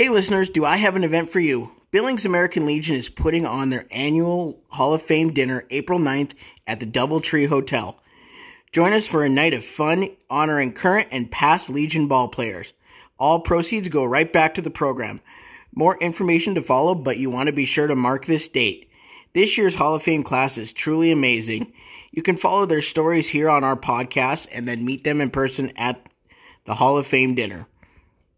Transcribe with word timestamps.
Hey, 0.00 0.08
listeners, 0.08 0.48
do 0.48 0.64
I 0.64 0.78
have 0.78 0.96
an 0.96 1.04
event 1.04 1.28
for 1.28 1.40
you? 1.40 1.72
Billings 1.90 2.24
American 2.24 2.64
Legion 2.64 2.96
is 2.96 3.10
putting 3.10 3.44
on 3.44 3.68
their 3.68 3.84
annual 3.90 4.58
Hall 4.68 4.94
of 4.94 5.02
Fame 5.02 5.30
dinner 5.30 5.66
April 5.68 5.98
9th 5.98 6.32
at 6.66 6.80
the 6.80 6.86
Doubletree 6.86 7.48
Hotel. 7.48 8.00
Join 8.72 8.94
us 8.94 9.06
for 9.06 9.22
a 9.22 9.28
night 9.28 9.52
of 9.52 9.62
fun 9.62 10.08
honoring 10.30 10.72
current 10.72 11.08
and 11.12 11.30
past 11.30 11.68
Legion 11.68 12.08
ball 12.08 12.28
players. 12.28 12.72
All 13.18 13.40
proceeds 13.40 13.88
go 13.90 14.02
right 14.02 14.32
back 14.32 14.54
to 14.54 14.62
the 14.62 14.70
program. 14.70 15.20
More 15.74 15.98
information 15.98 16.54
to 16.54 16.62
follow, 16.62 16.94
but 16.94 17.18
you 17.18 17.28
want 17.28 17.48
to 17.48 17.52
be 17.52 17.66
sure 17.66 17.86
to 17.86 17.94
mark 17.94 18.24
this 18.24 18.48
date. 18.48 18.90
This 19.34 19.58
year's 19.58 19.74
Hall 19.74 19.94
of 19.94 20.02
Fame 20.02 20.22
class 20.22 20.56
is 20.56 20.72
truly 20.72 21.10
amazing. 21.10 21.74
You 22.10 22.22
can 22.22 22.38
follow 22.38 22.64
their 22.64 22.80
stories 22.80 23.28
here 23.28 23.50
on 23.50 23.64
our 23.64 23.76
podcast 23.76 24.48
and 24.50 24.66
then 24.66 24.82
meet 24.82 25.04
them 25.04 25.20
in 25.20 25.28
person 25.28 25.72
at 25.76 26.00
the 26.64 26.76
Hall 26.76 26.96
of 26.96 27.06
Fame 27.06 27.34
dinner. 27.34 27.66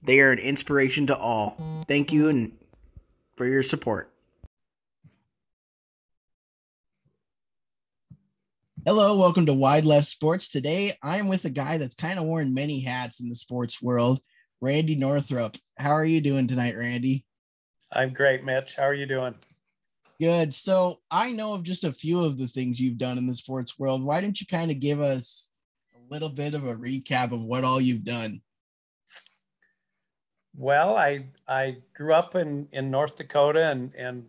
They 0.05 0.21
are 0.21 0.33
an 0.33 0.41
inspiration 0.41 1.07
to 1.09 1.17
all. 1.17 1.85
Thank 1.87 2.13
you 2.13 2.29
and 2.29 2.53
for 3.37 3.47
your 3.47 3.63
support. 3.63 4.11
Hello, 8.85 9.17
welcome 9.17 9.47
to 9.47 9.55
Wide 9.55 9.85
Left 9.85 10.09
Sports. 10.09 10.49
Today, 10.49 10.95
I'm 11.05 11.29
with 11.29 11.45
a 11.45 11.51
guy 11.51 11.79
that's 11.79 11.95
kind 11.95 12.19
of 12.19 12.25
worn 12.25 12.53
many 12.53 12.81
hats 12.81 13.21
in 13.21 13.29
the 13.29 13.37
sports 13.37 13.81
world, 13.81 14.21
Randy 14.61 14.97
Northrop. 14.97 15.57
How 15.79 15.93
are 15.93 16.05
you 16.05 16.21
doing 16.21 16.49
tonight, 16.49 16.77
Randy? 16.77 17.25
I'm 17.93 18.13
great, 18.13 18.43
Mitch. 18.43 18.75
How 18.75 18.83
are 18.83 18.95
you 18.95 19.07
doing? 19.07 19.37
Good. 20.21 20.53
So, 20.53 20.99
I 21.13 21.31
know 21.31 21.55
of 21.55 21.63
just 21.63 21.85
a 21.85 21.93
few 21.93 22.25
of 22.25 22.39
the 22.39 22.49
things 22.49 22.81
you've 22.81 22.99
done 22.99 23.19
in 23.19 23.29
the 23.29 23.37
sports 23.37 23.79
world. 23.79 24.03
Why 24.03 24.21
don't 24.21 24.41
you 24.41 24.49
kind 24.49 24.73
of 24.73 24.81
give 24.81 25.01
us 25.01 25.53
a 25.95 26.13
little 26.13 26.29
bit 26.29 26.55
of 26.55 26.67
a 26.67 26.75
recap 26.75 27.31
of 27.31 27.41
what 27.41 27.63
all 27.63 27.81
you've 27.81 28.05
done? 28.05 28.41
Well, 30.55 30.97
I 30.97 31.27
I 31.49 31.79
grew 31.95 32.15
up 32.15 32.35
in 32.35 32.69
in 32.73 32.91
North 32.91 33.17
Dakota, 33.17 33.71
and 33.71 33.95
and 33.95 34.27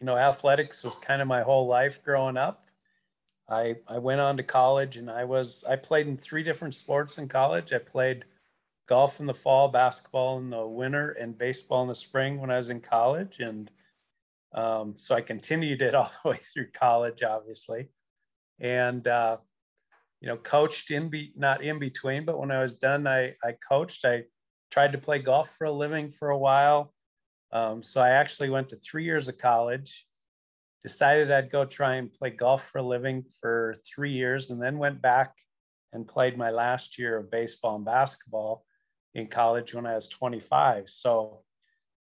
you 0.00 0.06
know 0.06 0.16
athletics 0.16 0.82
was 0.84 0.96
kind 0.96 1.20
of 1.22 1.28
my 1.28 1.42
whole 1.42 1.66
life 1.66 2.02
growing 2.04 2.36
up. 2.36 2.66
I 3.48 3.76
I 3.88 3.98
went 3.98 4.20
on 4.20 4.36
to 4.38 4.42
college, 4.42 4.96
and 4.96 5.10
I 5.10 5.24
was 5.24 5.64
I 5.64 5.76
played 5.76 6.06
in 6.08 6.16
three 6.16 6.42
different 6.42 6.74
sports 6.74 7.18
in 7.18 7.28
college. 7.28 7.72
I 7.72 7.78
played 7.78 8.24
golf 8.88 9.20
in 9.20 9.26
the 9.26 9.34
fall, 9.34 9.68
basketball 9.68 10.38
in 10.38 10.50
the 10.50 10.66
winter, 10.66 11.12
and 11.12 11.36
baseball 11.36 11.82
in 11.82 11.88
the 11.88 11.94
spring 11.94 12.40
when 12.40 12.50
I 12.50 12.56
was 12.56 12.70
in 12.70 12.80
college, 12.80 13.40
and 13.40 13.70
um, 14.54 14.94
so 14.96 15.14
I 15.14 15.20
continued 15.22 15.82
it 15.82 15.94
all 15.96 16.10
the 16.24 16.30
way 16.30 16.40
through 16.52 16.68
college, 16.72 17.22
obviously, 17.22 17.88
and 18.60 19.06
uh, 19.08 19.38
you 20.20 20.28
know 20.28 20.38
coached 20.38 20.90
in 20.90 21.10
be 21.10 21.32
not 21.36 21.62
in 21.64 21.78
between, 21.78 22.24
but 22.24 22.38
when 22.38 22.50
I 22.50 22.62
was 22.62 22.78
done, 22.78 23.06
I 23.06 23.36
I 23.44 23.52
coached. 23.68 24.04
I 24.06 24.24
tried 24.74 24.90
to 24.90 24.98
play 24.98 25.20
golf 25.20 25.54
for 25.56 25.66
a 25.66 25.72
living 25.72 26.10
for 26.10 26.30
a 26.30 26.38
while. 26.38 26.92
Um, 27.52 27.80
so 27.80 28.00
I 28.00 28.08
actually 28.08 28.50
went 28.50 28.70
to 28.70 28.76
three 28.76 29.04
years 29.04 29.28
of 29.28 29.38
college, 29.38 30.04
decided 30.82 31.30
I'd 31.30 31.52
go 31.52 31.64
try 31.64 31.94
and 31.94 32.12
play 32.12 32.30
golf 32.30 32.68
for 32.72 32.78
a 32.78 32.82
living 32.82 33.24
for 33.40 33.76
three 33.86 34.10
years, 34.10 34.50
and 34.50 34.60
then 34.60 34.78
went 34.78 35.00
back 35.00 35.32
and 35.92 36.08
played 36.08 36.36
my 36.36 36.50
last 36.50 36.98
year 36.98 37.16
of 37.16 37.30
baseball 37.30 37.76
and 37.76 37.84
basketball 37.84 38.66
in 39.14 39.28
college 39.28 39.72
when 39.74 39.86
I 39.86 39.94
was 39.94 40.08
25. 40.08 40.90
So 40.90 41.44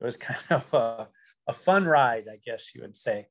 it 0.00 0.04
was 0.04 0.16
kind 0.28 0.38
of 0.50 0.72
a, 0.72 1.08
a 1.48 1.52
fun 1.52 1.86
ride, 1.86 2.26
I 2.32 2.38
guess 2.46 2.72
you 2.72 2.82
would 2.82 2.94
say. 2.94 3.26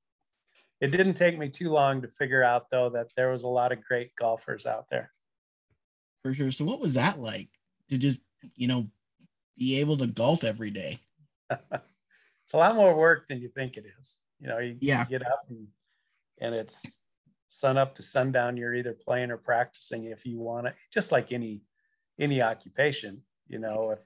It 0.82 0.92
didn't 0.92 1.14
take 1.14 1.40
me 1.40 1.48
too 1.48 1.72
long 1.72 2.02
to 2.02 2.10
figure 2.10 2.44
out, 2.44 2.66
though, 2.70 2.90
that 2.90 3.08
there 3.16 3.32
was 3.32 3.44
a 3.44 3.48
lot 3.48 3.72
of 3.72 3.82
great 3.86 4.14
golfers 4.18 4.66
out 4.66 4.88
there. 4.92 5.14
For 6.24 6.34
sure. 6.34 6.52
So, 6.52 6.66
what 6.66 6.82
was 6.82 6.96
that 6.96 7.20
like 7.20 7.48
to 7.90 7.98
just, 7.98 8.18
you 8.56 8.68
know, 8.68 8.90
be 9.60 9.80
able 9.80 9.98
to 9.98 10.08
golf 10.08 10.44
every 10.44 10.72
day? 10.72 11.00
it's 11.50 12.54
a 12.54 12.58
lot 12.58 12.76
more 12.76 12.96
work 12.96 13.28
than 13.28 13.40
you 13.40 13.50
think 13.50 13.78
it 13.78 13.86
is. 14.00 14.18
You 14.40 14.48
know, 14.48 14.58
you, 14.60 14.78
yeah. 14.80 15.02
you 15.02 15.20
get 15.20 15.28
up 15.28 15.42
and, 15.50 15.68
and 16.40 16.56
it's 16.56 17.00
sun 17.50 17.78
up 17.78 17.94
to 17.96 18.02
sundown. 18.02 18.58
You're 18.58 18.74
either 18.74 18.94
playing 18.94 19.32
or 19.32 19.38
practicing 19.38 20.06
if 20.06 20.26
you 20.26 20.40
want 20.40 20.68
it, 20.68 20.76
just 20.94 21.12
like 21.12 21.32
any 21.32 21.62
any 22.20 22.42
occupation. 22.42 23.22
You 23.48 23.60
know, 23.60 23.92
if 23.92 24.00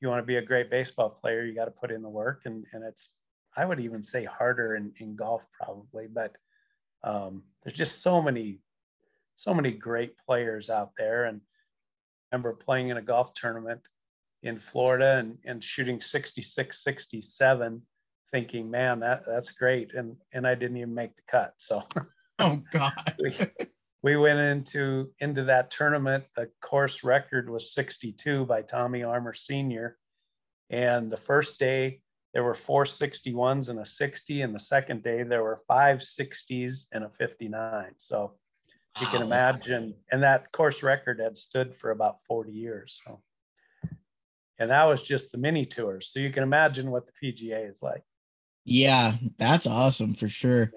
you 0.00 0.08
want 0.08 0.22
to 0.22 0.26
be 0.26 0.36
a 0.36 0.42
great 0.42 0.70
baseball 0.70 1.10
player, 1.10 1.44
you 1.44 1.54
got 1.54 1.66
to 1.66 1.70
put 1.70 1.90
in 1.90 2.02
the 2.02 2.08
work, 2.08 2.42
and 2.44 2.64
and 2.72 2.84
it's 2.84 3.12
I 3.56 3.64
would 3.64 3.80
even 3.80 4.02
say 4.02 4.24
harder 4.24 4.76
in, 4.76 4.92
in 4.98 5.16
golf 5.16 5.42
probably, 5.52 6.06
but 6.06 6.36
um, 7.02 7.42
there's 7.62 7.76
just 7.76 8.02
so 8.02 8.22
many 8.22 8.60
so 9.36 9.54
many 9.54 9.72
great 9.72 10.14
players 10.26 10.68
out 10.68 10.92
there. 10.98 11.24
And 11.24 11.40
I 12.30 12.36
remember 12.36 12.52
playing 12.52 12.90
in 12.90 12.98
a 12.98 13.02
golf 13.02 13.32
tournament 13.34 13.80
in 14.42 14.58
Florida 14.58 15.18
and, 15.18 15.38
and 15.44 15.62
shooting 15.62 16.00
66, 16.00 16.82
67, 16.82 17.82
thinking, 18.32 18.70
man, 18.70 19.00
that 19.00 19.24
that's 19.26 19.52
great. 19.52 19.94
And 19.94 20.16
and 20.32 20.46
I 20.46 20.54
didn't 20.54 20.78
even 20.78 20.94
make 20.94 21.16
the 21.16 21.22
cut. 21.30 21.54
So 21.58 21.82
oh 22.38 22.62
God. 22.70 22.92
we, 23.18 23.36
we 24.02 24.16
went 24.16 24.38
into 24.38 25.10
into 25.20 25.44
that 25.44 25.70
tournament. 25.70 26.26
The 26.36 26.48
course 26.62 27.04
record 27.04 27.50
was 27.50 27.74
62 27.74 28.46
by 28.46 28.62
Tommy 28.62 29.02
Armour 29.02 29.34
Sr. 29.34 29.98
And 30.70 31.10
the 31.10 31.16
first 31.16 31.58
day 31.58 32.00
there 32.32 32.44
were 32.44 32.54
four 32.54 32.84
61s 32.84 33.68
and 33.68 33.80
a 33.80 33.86
60. 33.86 34.42
And 34.42 34.54
the 34.54 34.60
second 34.60 35.02
day 35.02 35.22
there 35.24 35.42
were 35.42 35.62
five 35.66 35.98
60s 35.98 36.86
and 36.92 37.04
a 37.04 37.10
59. 37.10 37.92
So 37.98 38.34
you 39.00 39.06
can 39.08 39.22
imagine, 39.22 39.94
and 40.12 40.22
that 40.22 40.50
course 40.52 40.82
record 40.82 41.20
had 41.20 41.36
stood 41.36 41.74
for 41.74 41.90
about 41.90 42.22
40 42.24 42.52
years. 42.52 43.00
So 43.04 43.20
and 44.60 44.70
that 44.70 44.84
was 44.84 45.02
just 45.02 45.32
the 45.32 45.38
mini 45.38 45.64
tours. 45.64 46.10
So 46.12 46.20
you 46.20 46.30
can 46.30 46.42
imagine 46.42 46.90
what 46.90 47.04
the 47.06 47.32
PGA 47.32 47.68
is 47.68 47.82
like. 47.82 48.02
Yeah, 48.64 49.14
that's 49.38 49.66
awesome 49.66 50.14
for 50.14 50.28
sure. 50.28 50.70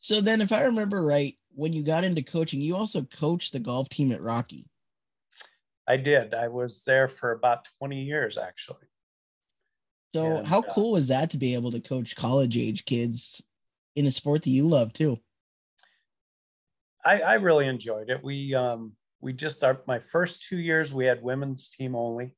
So 0.00 0.20
then, 0.20 0.42
if 0.42 0.52
I 0.52 0.64
remember 0.64 1.00
right, 1.02 1.36
when 1.54 1.72
you 1.72 1.84
got 1.84 2.04
into 2.04 2.22
coaching, 2.22 2.60
you 2.60 2.76
also 2.76 3.02
coached 3.02 3.52
the 3.52 3.60
golf 3.60 3.88
team 3.88 4.12
at 4.12 4.20
Rocky. 4.20 4.66
I 5.86 5.96
did. 5.96 6.34
I 6.34 6.48
was 6.48 6.82
there 6.82 7.08
for 7.08 7.32
about 7.32 7.68
20 7.78 8.02
years, 8.02 8.36
actually. 8.36 8.86
So, 10.14 10.38
and, 10.38 10.46
how 10.46 10.58
uh, 10.60 10.72
cool 10.72 10.96
is 10.96 11.08
that 11.08 11.30
to 11.30 11.38
be 11.38 11.54
able 11.54 11.70
to 11.70 11.80
coach 11.80 12.16
college 12.16 12.58
age 12.58 12.84
kids 12.84 13.40
in 13.94 14.06
a 14.06 14.10
sport 14.10 14.42
that 14.42 14.50
you 14.50 14.66
love 14.66 14.92
too? 14.92 15.18
I, 17.04 17.20
I 17.20 17.34
really 17.34 17.68
enjoyed 17.68 18.10
it. 18.10 18.22
We 18.22 18.54
um, 18.54 18.92
we 19.20 19.32
just 19.32 19.62
our 19.62 19.80
my 19.86 20.00
first 20.00 20.46
two 20.48 20.58
years 20.58 20.92
we 20.92 21.06
had 21.06 21.22
women's 21.22 21.70
team 21.70 21.94
only, 21.94 22.34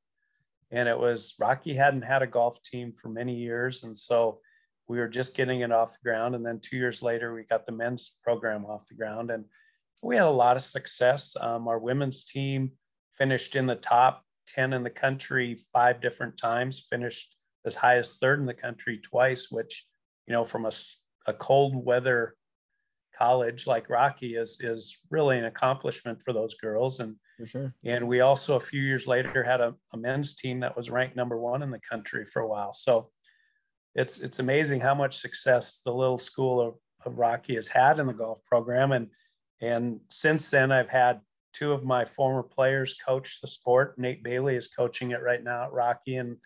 and 0.70 0.88
it 0.88 0.98
was 0.98 1.34
Rocky 1.40 1.74
hadn't 1.74 2.02
had 2.02 2.22
a 2.22 2.26
golf 2.26 2.62
team 2.62 2.92
for 2.92 3.08
many 3.08 3.34
years, 3.34 3.84
and 3.84 3.96
so 3.98 4.40
we 4.88 4.98
were 4.98 5.08
just 5.08 5.36
getting 5.36 5.60
it 5.60 5.70
off 5.70 5.92
the 5.92 6.08
ground. 6.08 6.34
And 6.34 6.44
then 6.44 6.58
two 6.60 6.76
years 6.76 7.02
later, 7.02 7.32
we 7.32 7.44
got 7.44 7.64
the 7.64 7.72
men's 7.72 8.16
program 8.24 8.64
off 8.66 8.88
the 8.88 8.96
ground, 8.96 9.30
and 9.30 9.44
we 10.02 10.16
had 10.16 10.24
a 10.24 10.30
lot 10.30 10.56
of 10.56 10.62
success. 10.62 11.36
Um, 11.40 11.68
our 11.68 11.78
women's 11.78 12.26
team 12.26 12.72
finished 13.16 13.54
in 13.54 13.66
the 13.66 13.76
top 13.76 14.24
10 14.48 14.72
in 14.72 14.82
the 14.82 14.90
country 14.90 15.60
five 15.72 16.00
different 16.00 16.36
times, 16.36 16.86
finished 16.90 17.32
as 17.64 17.74
high 17.74 17.98
as 17.98 18.16
third 18.16 18.40
in 18.40 18.46
the 18.46 18.54
country 18.54 18.98
twice, 18.98 19.48
which, 19.50 19.86
you 20.26 20.32
know, 20.32 20.44
from 20.44 20.66
a, 20.66 20.72
a 21.26 21.34
cold 21.34 21.74
weather 21.76 22.34
college 23.16 23.66
like 23.66 23.90
Rocky 23.90 24.36
is, 24.36 24.58
is 24.60 24.98
really 25.10 25.38
an 25.38 25.44
accomplishment 25.44 26.22
for 26.24 26.32
those 26.32 26.54
girls. 26.54 27.00
And 27.00 27.16
sure. 27.46 27.74
And 27.84 28.06
we 28.08 28.20
also 28.20 28.56
a 28.56 28.60
few 28.60 28.80
years 28.80 29.06
later 29.06 29.42
had 29.42 29.60
a, 29.60 29.74
a 29.92 29.96
men's 29.96 30.36
team 30.36 30.60
that 30.60 30.76
was 30.76 30.90
ranked 30.90 31.16
number 31.16 31.38
one 31.38 31.62
in 31.62 31.70
the 31.70 31.80
country 31.80 32.24
for 32.24 32.42
a 32.42 32.48
while. 32.48 32.72
So 32.72 33.10
it's 33.94 34.20
it's 34.20 34.38
amazing 34.38 34.80
how 34.80 34.94
much 34.94 35.20
success 35.20 35.80
the 35.84 35.92
little 35.92 36.18
school 36.18 36.60
of, 36.60 36.74
of 37.04 37.18
Rocky 37.18 37.54
has 37.54 37.66
had 37.66 37.98
in 37.98 38.06
the 38.06 38.12
golf 38.12 38.38
program. 38.44 38.92
And 38.92 39.08
and 39.60 40.00
since 40.10 40.50
then 40.50 40.72
I've 40.72 40.88
had 40.88 41.20
two 41.52 41.72
of 41.72 41.84
my 41.84 42.04
former 42.04 42.42
players 42.42 42.96
coach 43.04 43.40
the 43.40 43.48
sport. 43.48 43.98
Nate 43.98 44.22
Bailey 44.22 44.56
is 44.56 44.68
coaching 44.68 45.10
it 45.10 45.22
right 45.22 45.42
now 45.42 45.64
at 45.64 45.72
Rocky 45.72 46.16
and 46.16 46.36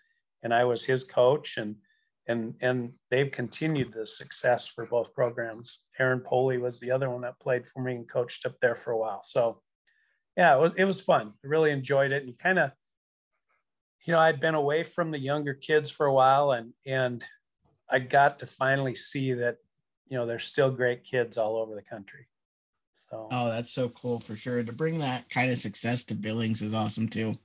and 0.43 0.53
I 0.53 0.63
was 0.63 0.83
his 0.83 1.03
coach 1.03 1.57
and 1.57 1.75
and 2.27 2.55
and 2.61 2.91
they've 3.11 3.31
continued 3.31 3.93
the 3.93 4.05
success 4.05 4.67
for 4.67 4.85
both 4.85 5.13
programs. 5.13 5.81
Aaron 5.99 6.21
Poley 6.21 6.57
was 6.57 6.79
the 6.79 6.91
other 6.91 7.09
one 7.09 7.21
that 7.21 7.39
played 7.39 7.67
for 7.67 7.83
me 7.83 7.95
and 7.95 8.09
coached 8.09 8.45
up 8.45 8.55
there 8.61 8.75
for 8.75 8.91
a 8.91 8.97
while. 8.97 9.21
So 9.23 9.61
yeah, 10.37 10.55
it 10.55 10.59
was, 10.59 10.71
it 10.77 10.85
was 10.85 10.99
fun. 10.99 11.33
I 11.43 11.47
really 11.47 11.71
enjoyed 11.71 12.11
it. 12.11 12.23
And 12.23 12.37
kind 12.37 12.59
of, 12.59 12.71
you 14.05 14.13
know, 14.13 14.19
I'd 14.19 14.39
been 14.39 14.55
away 14.55 14.83
from 14.83 15.11
the 15.11 15.19
younger 15.19 15.53
kids 15.53 15.89
for 15.89 16.05
a 16.05 16.13
while 16.13 16.51
and, 16.51 16.73
and 16.85 17.23
I 17.89 17.99
got 17.99 18.39
to 18.39 18.47
finally 18.47 18.95
see 18.95 19.33
that, 19.33 19.57
you 20.07 20.17
know, 20.17 20.25
there's 20.25 20.45
still 20.45 20.71
great 20.71 21.03
kids 21.03 21.37
all 21.37 21.57
over 21.57 21.75
the 21.75 21.81
country. 21.81 22.27
So, 23.09 23.27
oh, 23.31 23.49
that's 23.49 23.71
so 23.71 23.89
cool 23.89 24.19
for 24.19 24.35
sure. 24.35 24.63
To 24.63 24.71
bring 24.73 24.99
that 24.99 25.29
kind 25.29 25.51
of 25.51 25.57
success 25.57 26.03
to 26.05 26.15
Billings 26.15 26.61
is 26.61 26.73
awesome 26.73 27.07
too. 27.07 27.37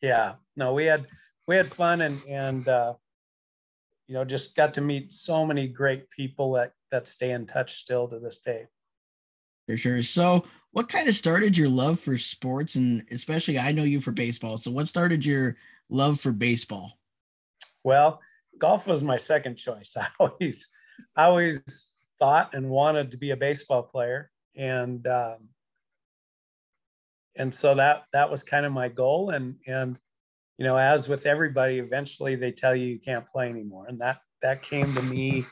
Yeah, 0.00 0.34
no, 0.56 0.74
we 0.74 0.86
had, 0.86 1.06
we 1.46 1.56
had 1.56 1.72
fun 1.72 2.00
and, 2.00 2.20
and, 2.26 2.66
uh, 2.68 2.94
you 4.08 4.14
know, 4.14 4.24
just 4.24 4.56
got 4.56 4.74
to 4.74 4.80
meet 4.80 5.12
so 5.12 5.46
many 5.46 5.68
great 5.68 6.10
people 6.10 6.52
that, 6.52 6.72
that 6.90 7.06
stay 7.08 7.30
in 7.30 7.46
touch 7.46 7.76
still 7.76 8.08
to 8.08 8.18
this 8.18 8.40
day. 8.40 8.66
For 9.66 9.76
sure. 9.76 10.02
So, 10.02 10.44
what 10.72 10.88
kind 10.88 11.08
of 11.08 11.14
started 11.14 11.56
your 11.56 11.68
love 11.68 12.00
for 12.00 12.18
sports, 12.18 12.74
and 12.74 13.04
especially 13.10 13.58
I 13.58 13.72
know 13.72 13.84
you 13.84 14.00
for 14.00 14.10
baseball. 14.10 14.56
So, 14.56 14.70
what 14.70 14.88
started 14.88 15.24
your 15.24 15.56
love 15.88 16.20
for 16.20 16.32
baseball? 16.32 16.98
Well, 17.84 18.20
golf 18.58 18.86
was 18.86 19.02
my 19.02 19.16
second 19.16 19.56
choice. 19.56 19.94
I 19.96 20.08
always, 20.18 20.70
I 21.16 21.24
always 21.24 21.62
thought 22.18 22.54
and 22.54 22.70
wanted 22.70 23.10
to 23.12 23.16
be 23.18 23.30
a 23.30 23.36
baseball 23.36 23.82
player, 23.82 24.30
and 24.56 25.06
um, 25.06 25.48
and 27.36 27.54
so 27.54 27.74
that 27.76 28.04
that 28.12 28.30
was 28.30 28.42
kind 28.42 28.66
of 28.66 28.72
my 28.72 28.88
goal. 28.88 29.30
And 29.30 29.56
and 29.66 29.96
you 30.58 30.64
know, 30.64 30.76
as 30.76 31.08
with 31.08 31.26
everybody, 31.26 31.78
eventually 31.78 32.34
they 32.34 32.50
tell 32.50 32.74
you 32.74 32.86
you 32.86 32.98
can't 32.98 33.28
play 33.28 33.48
anymore, 33.48 33.86
and 33.88 34.00
that 34.00 34.18
that 34.42 34.62
came 34.62 34.92
to 34.94 35.02
me. 35.02 35.44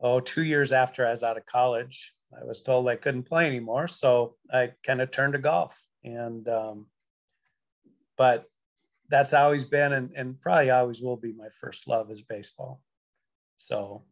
Oh, 0.00 0.20
two 0.20 0.44
years 0.44 0.70
after 0.70 1.04
I 1.04 1.10
was 1.10 1.24
out 1.24 1.36
of 1.36 1.44
college, 1.44 2.14
I 2.36 2.44
was 2.44 2.62
told 2.62 2.88
I 2.88 2.96
couldn't 2.96 3.24
play 3.24 3.46
anymore, 3.46 3.88
so 3.88 4.36
I 4.52 4.72
kind 4.84 5.00
of 5.00 5.10
turned 5.10 5.32
to 5.32 5.38
golf. 5.38 5.80
And 6.04 6.48
um, 6.48 6.86
but 8.16 8.44
that's 9.08 9.32
always 9.32 9.64
been 9.64 9.92
and, 9.92 10.10
and 10.14 10.40
probably 10.40 10.70
always 10.70 11.00
will 11.00 11.16
be 11.16 11.32
my 11.32 11.48
first 11.60 11.88
love 11.88 12.10
is 12.10 12.22
baseball. 12.22 12.82
So 13.56 14.04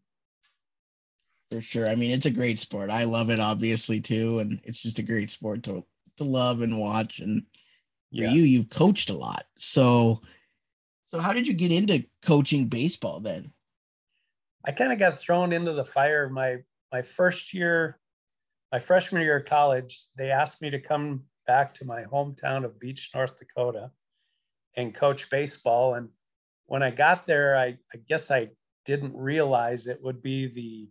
for 1.50 1.60
sure. 1.60 1.88
I 1.88 1.94
mean, 1.94 2.10
it's 2.10 2.26
a 2.26 2.30
great 2.30 2.58
sport. 2.58 2.90
I 2.90 3.04
love 3.04 3.30
it 3.30 3.38
obviously 3.40 4.00
too, 4.00 4.40
and 4.40 4.60
it's 4.64 4.80
just 4.80 4.98
a 4.98 5.02
great 5.02 5.30
sport 5.30 5.62
to 5.64 5.84
to 6.16 6.24
love 6.24 6.62
and 6.62 6.80
watch. 6.80 7.20
And 7.20 7.42
for 8.10 8.22
yeah. 8.22 8.30
you, 8.30 8.42
you've 8.42 8.70
coached 8.70 9.10
a 9.10 9.14
lot. 9.14 9.44
So 9.56 10.22
so 11.08 11.20
how 11.20 11.32
did 11.32 11.46
you 11.46 11.54
get 11.54 11.72
into 11.72 12.04
coaching 12.22 12.66
baseball 12.66 13.20
then? 13.20 13.52
I 14.64 14.72
kind 14.72 14.92
of 14.92 14.98
got 14.98 15.18
thrown 15.18 15.52
into 15.52 15.72
the 15.72 15.84
fire 15.84 16.24
of 16.24 16.32
my 16.32 16.58
my 16.92 17.02
first 17.02 17.54
year, 17.54 17.98
my 18.72 18.78
freshman 18.78 19.22
year 19.22 19.38
of 19.38 19.46
college. 19.46 20.06
They 20.16 20.30
asked 20.30 20.62
me 20.62 20.70
to 20.70 20.80
come 20.80 21.22
back 21.46 21.72
to 21.74 21.84
my 21.84 22.02
hometown 22.04 22.64
of 22.64 22.78
Beach, 22.80 23.10
North 23.14 23.38
Dakota 23.38 23.90
and 24.76 24.94
coach 24.94 25.30
baseball. 25.30 25.94
And 25.94 26.08
when 26.66 26.82
I 26.82 26.90
got 26.90 27.26
there, 27.26 27.56
I, 27.56 27.78
I 27.92 27.98
guess 28.08 28.30
I 28.30 28.50
didn't 28.84 29.16
realize 29.16 29.86
it 29.86 30.02
would 30.02 30.22
be 30.22 30.46
the 30.48 30.88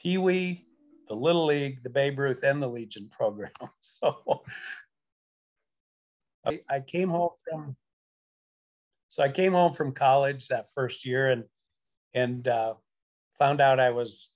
Pee 0.00 0.18
Wee, 0.18 0.66
the 1.08 1.14
Little 1.14 1.46
League, 1.46 1.82
the 1.82 1.90
Babe 1.90 2.18
Ruth, 2.18 2.42
and 2.42 2.62
the 2.62 2.68
Legion 2.68 3.08
program. 3.16 3.50
So 3.80 4.42
I, 6.46 6.60
I 6.68 6.80
came 6.80 7.08
home 7.08 7.30
from 7.48 7.76
so 9.10 9.24
I 9.24 9.30
came 9.30 9.54
home 9.54 9.72
from 9.72 9.92
college 9.92 10.48
that 10.48 10.68
first 10.74 11.06
year 11.06 11.30
and 11.30 11.44
and 12.14 12.46
uh, 12.46 12.74
found 13.38 13.60
out 13.60 13.80
I 13.80 13.90
was 13.90 14.34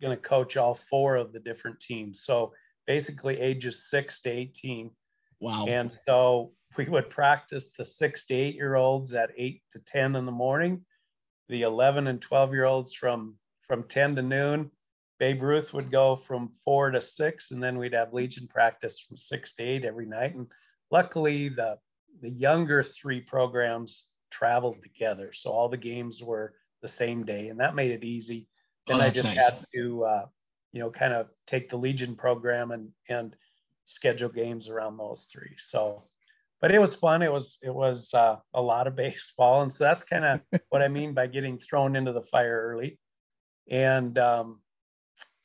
going 0.00 0.16
to 0.16 0.22
coach 0.22 0.56
all 0.56 0.74
four 0.74 1.16
of 1.16 1.32
the 1.32 1.40
different 1.40 1.80
teams. 1.80 2.22
So 2.22 2.52
basically 2.86 3.40
ages 3.40 3.88
six 3.88 4.22
to 4.22 4.30
18. 4.30 4.90
Wow. 5.40 5.66
And 5.68 5.92
so 5.92 6.52
we 6.76 6.84
would 6.86 7.10
practice 7.10 7.72
the 7.72 7.84
six 7.84 8.26
to 8.26 8.34
eight 8.34 8.54
year 8.54 8.74
olds 8.74 9.14
at 9.14 9.30
eight 9.36 9.62
to 9.72 9.78
10 9.78 10.16
in 10.16 10.26
the 10.26 10.32
morning, 10.32 10.84
the 11.48 11.62
11 11.62 12.06
and 12.06 12.20
12 12.20 12.52
year 12.52 12.64
olds 12.64 12.92
from, 12.92 13.36
from 13.66 13.84
10 13.84 14.16
to 14.16 14.22
noon. 14.22 14.70
Babe 15.18 15.42
Ruth 15.42 15.72
would 15.72 15.90
go 15.90 16.16
from 16.16 16.50
four 16.64 16.90
to 16.90 17.00
six, 17.00 17.52
and 17.52 17.62
then 17.62 17.78
we'd 17.78 17.94
have 17.94 18.12
Legion 18.12 18.48
practice 18.48 18.98
from 18.98 19.16
six 19.16 19.54
to 19.54 19.62
eight 19.62 19.84
every 19.84 20.06
night. 20.06 20.34
And 20.34 20.48
luckily, 20.90 21.48
the, 21.48 21.78
the 22.20 22.30
younger 22.30 22.82
three 22.82 23.20
programs 23.20 24.08
traveled 24.30 24.82
together. 24.82 25.32
So 25.32 25.50
all 25.50 25.68
the 25.68 25.76
games 25.76 26.22
were 26.22 26.54
the 26.82 26.88
same 26.88 27.24
day, 27.24 27.48
and 27.48 27.60
that 27.60 27.76
made 27.76 27.92
it 27.92 28.04
easy. 28.04 28.48
And 28.88 29.00
oh, 29.00 29.04
I 29.04 29.10
just 29.10 29.24
nice. 29.24 29.36
had 29.36 29.64
to, 29.74 30.04
uh, 30.04 30.26
you 30.72 30.80
know, 30.80 30.90
kind 30.90 31.12
of 31.12 31.28
take 31.46 31.70
the 31.70 31.76
Legion 31.76 32.16
program 32.16 32.70
and, 32.70 32.90
and 33.08 33.34
schedule 33.86 34.28
games 34.28 34.68
around 34.68 34.96
those 34.96 35.28
three. 35.32 35.54
So 35.56 36.04
but 36.64 36.74
it 36.74 36.78
was 36.78 36.94
fun. 36.94 37.20
It 37.20 37.30
was 37.30 37.58
it 37.62 37.74
was 37.74 38.14
uh, 38.14 38.36
a 38.54 38.62
lot 38.62 38.86
of 38.86 38.96
baseball, 39.04 39.60
and 39.60 39.70
so 39.70 39.84
that's 39.84 40.02
kind 40.02 40.24
of 40.24 40.60
what 40.70 40.80
I 40.80 40.88
mean 40.88 41.12
by 41.12 41.26
getting 41.26 41.58
thrown 41.58 41.94
into 41.94 42.12
the 42.12 42.22
fire 42.22 42.70
early. 42.70 42.98
And 43.68 44.16
um, 44.16 44.60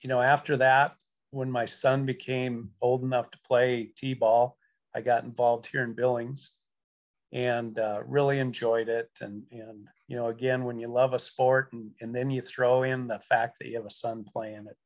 you 0.02 0.08
know, 0.08 0.22
after 0.22 0.56
that, 0.56 0.94
when 1.32 1.52
my 1.52 1.66
son 1.66 2.06
became 2.06 2.70
old 2.82 3.04
enough 3.04 3.32
to 3.32 3.40
play 3.46 3.92
t-ball, 3.98 4.58
I 4.96 5.02
got 5.02 5.26
involved 5.26 5.66
here 5.66 5.84
in 5.84 5.94
Billings, 5.94 6.56
and 7.34 7.78
uh, 7.78 8.00
really 8.06 8.40
enjoyed 8.40 8.88
it. 8.88 9.10
And 9.20 9.44
and 9.52 9.90
you 10.10 10.16
know, 10.16 10.28
again, 10.28 10.64
when 10.64 10.80
you 10.80 10.88
love 10.88 11.14
a 11.14 11.20
sport 11.20 11.72
and 11.72 11.92
and 12.02 12.14
then 12.14 12.32
you 12.32 12.42
throw 12.42 12.82
in 12.82 13.08
the 13.08 13.20
fact 13.30 13.58
that 13.60 13.68
you 13.68 13.78
have 13.78 13.86
a 13.86 13.92
son 13.92 14.26
playing 14.26 14.66
it, 14.68 14.78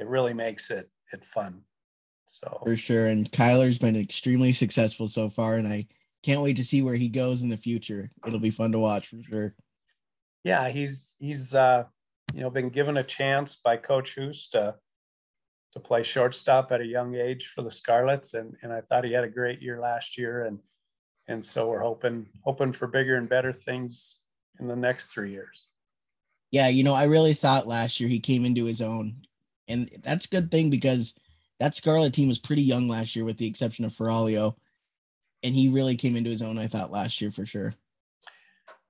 it 0.00 0.08
really 0.08 0.34
makes 0.34 0.70
it 0.72 0.90
it 1.12 1.24
fun. 1.24 1.60
So 2.26 2.60
for 2.64 2.76
sure. 2.76 3.06
And 3.06 3.30
Kyler's 3.30 3.78
been 3.78 3.96
extremely 3.96 4.52
successful 4.52 5.06
so 5.06 5.30
far, 5.30 5.54
and 5.54 5.68
I 5.68 5.86
can't 6.24 6.42
wait 6.42 6.56
to 6.56 6.64
see 6.64 6.82
where 6.82 6.96
he 6.96 7.08
goes 7.08 7.42
in 7.42 7.48
the 7.48 7.56
future. 7.56 8.10
It'll 8.26 8.40
be 8.40 8.50
fun 8.50 8.72
to 8.72 8.80
watch 8.80 9.06
for 9.06 9.22
sure. 9.22 9.54
Yeah, 10.42 10.68
he's 10.68 11.14
he's 11.20 11.54
uh 11.54 11.84
you 12.34 12.40
know 12.40 12.50
been 12.50 12.70
given 12.70 12.96
a 12.96 13.04
chance 13.04 13.60
by 13.64 13.76
Coach 13.76 14.16
Hoos 14.16 14.48
to 14.50 14.74
to 15.74 15.80
play 15.80 16.02
shortstop 16.02 16.72
at 16.72 16.80
a 16.80 16.86
young 16.86 17.14
age 17.14 17.52
for 17.54 17.62
the 17.62 17.70
Scarlets, 17.70 18.34
and 18.34 18.56
and 18.62 18.72
I 18.72 18.80
thought 18.80 19.04
he 19.04 19.12
had 19.12 19.22
a 19.22 19.28
great 19.28 19.62
year 19.62 19.78
last 19.78 20.18
year, 20.18 20.44
and 20.46 20.58
and 21.28 21.46
so 21.46 21.70
we're 21.70 21.82
hoping 21.82 22.26
hoping 22.42 22.72
for 22.72 22.88
bigger 22.88 23.14
and 23.14 23.28
better 23.28 23.52
things 23.52 24.22
in 24.60 24.68
the 24.68 24.76
next 24.76 25.08
three 25.08 25.32
years. 25.32 25.66
Yeah, 26.50 26.68
you 26.68 26.84
know, 26.84 26.94
I 26.94 27.04
really 27.04 27.34
thought 27.34 27.66
last 27.66 28.00
year 28.00 28.08
he 28.08 28.20
came 28.20 28.44
into 28.44 28.64
his 28.64 28.80
own, 28.80 29.22
and 29.68 29.90
that's 30.02 30.26
a 30.26 30.30
good 30.30 30.50
thing 30.50 30.70
because 30.70 31.14
that 31.58 31.74
Scarlet 31.74 32.14
team 32.14 32.28
was 32.28 32.38
pretty 32.38 32.62
young 32.62 32.88
last 32.88 33.16
year, 33.16 33.24
with 33.24 33.38
the 33.38 33.46
exception 33.46 33.84
of 33.84 33.92
Ferralio, 33.92 34.54
and 35.42 35.54
he 35.54 35.68
really 35.68 35.96
came 35.96 36.16
into 36.16 36.30
his 36.30 36.42
own. 36.42 36.58
I 36.58 36.66
thought 36.66 36.92
last 36.92 37.20
year 37.20 37.30
for 37.30 37.46
sure. 37.46 37.74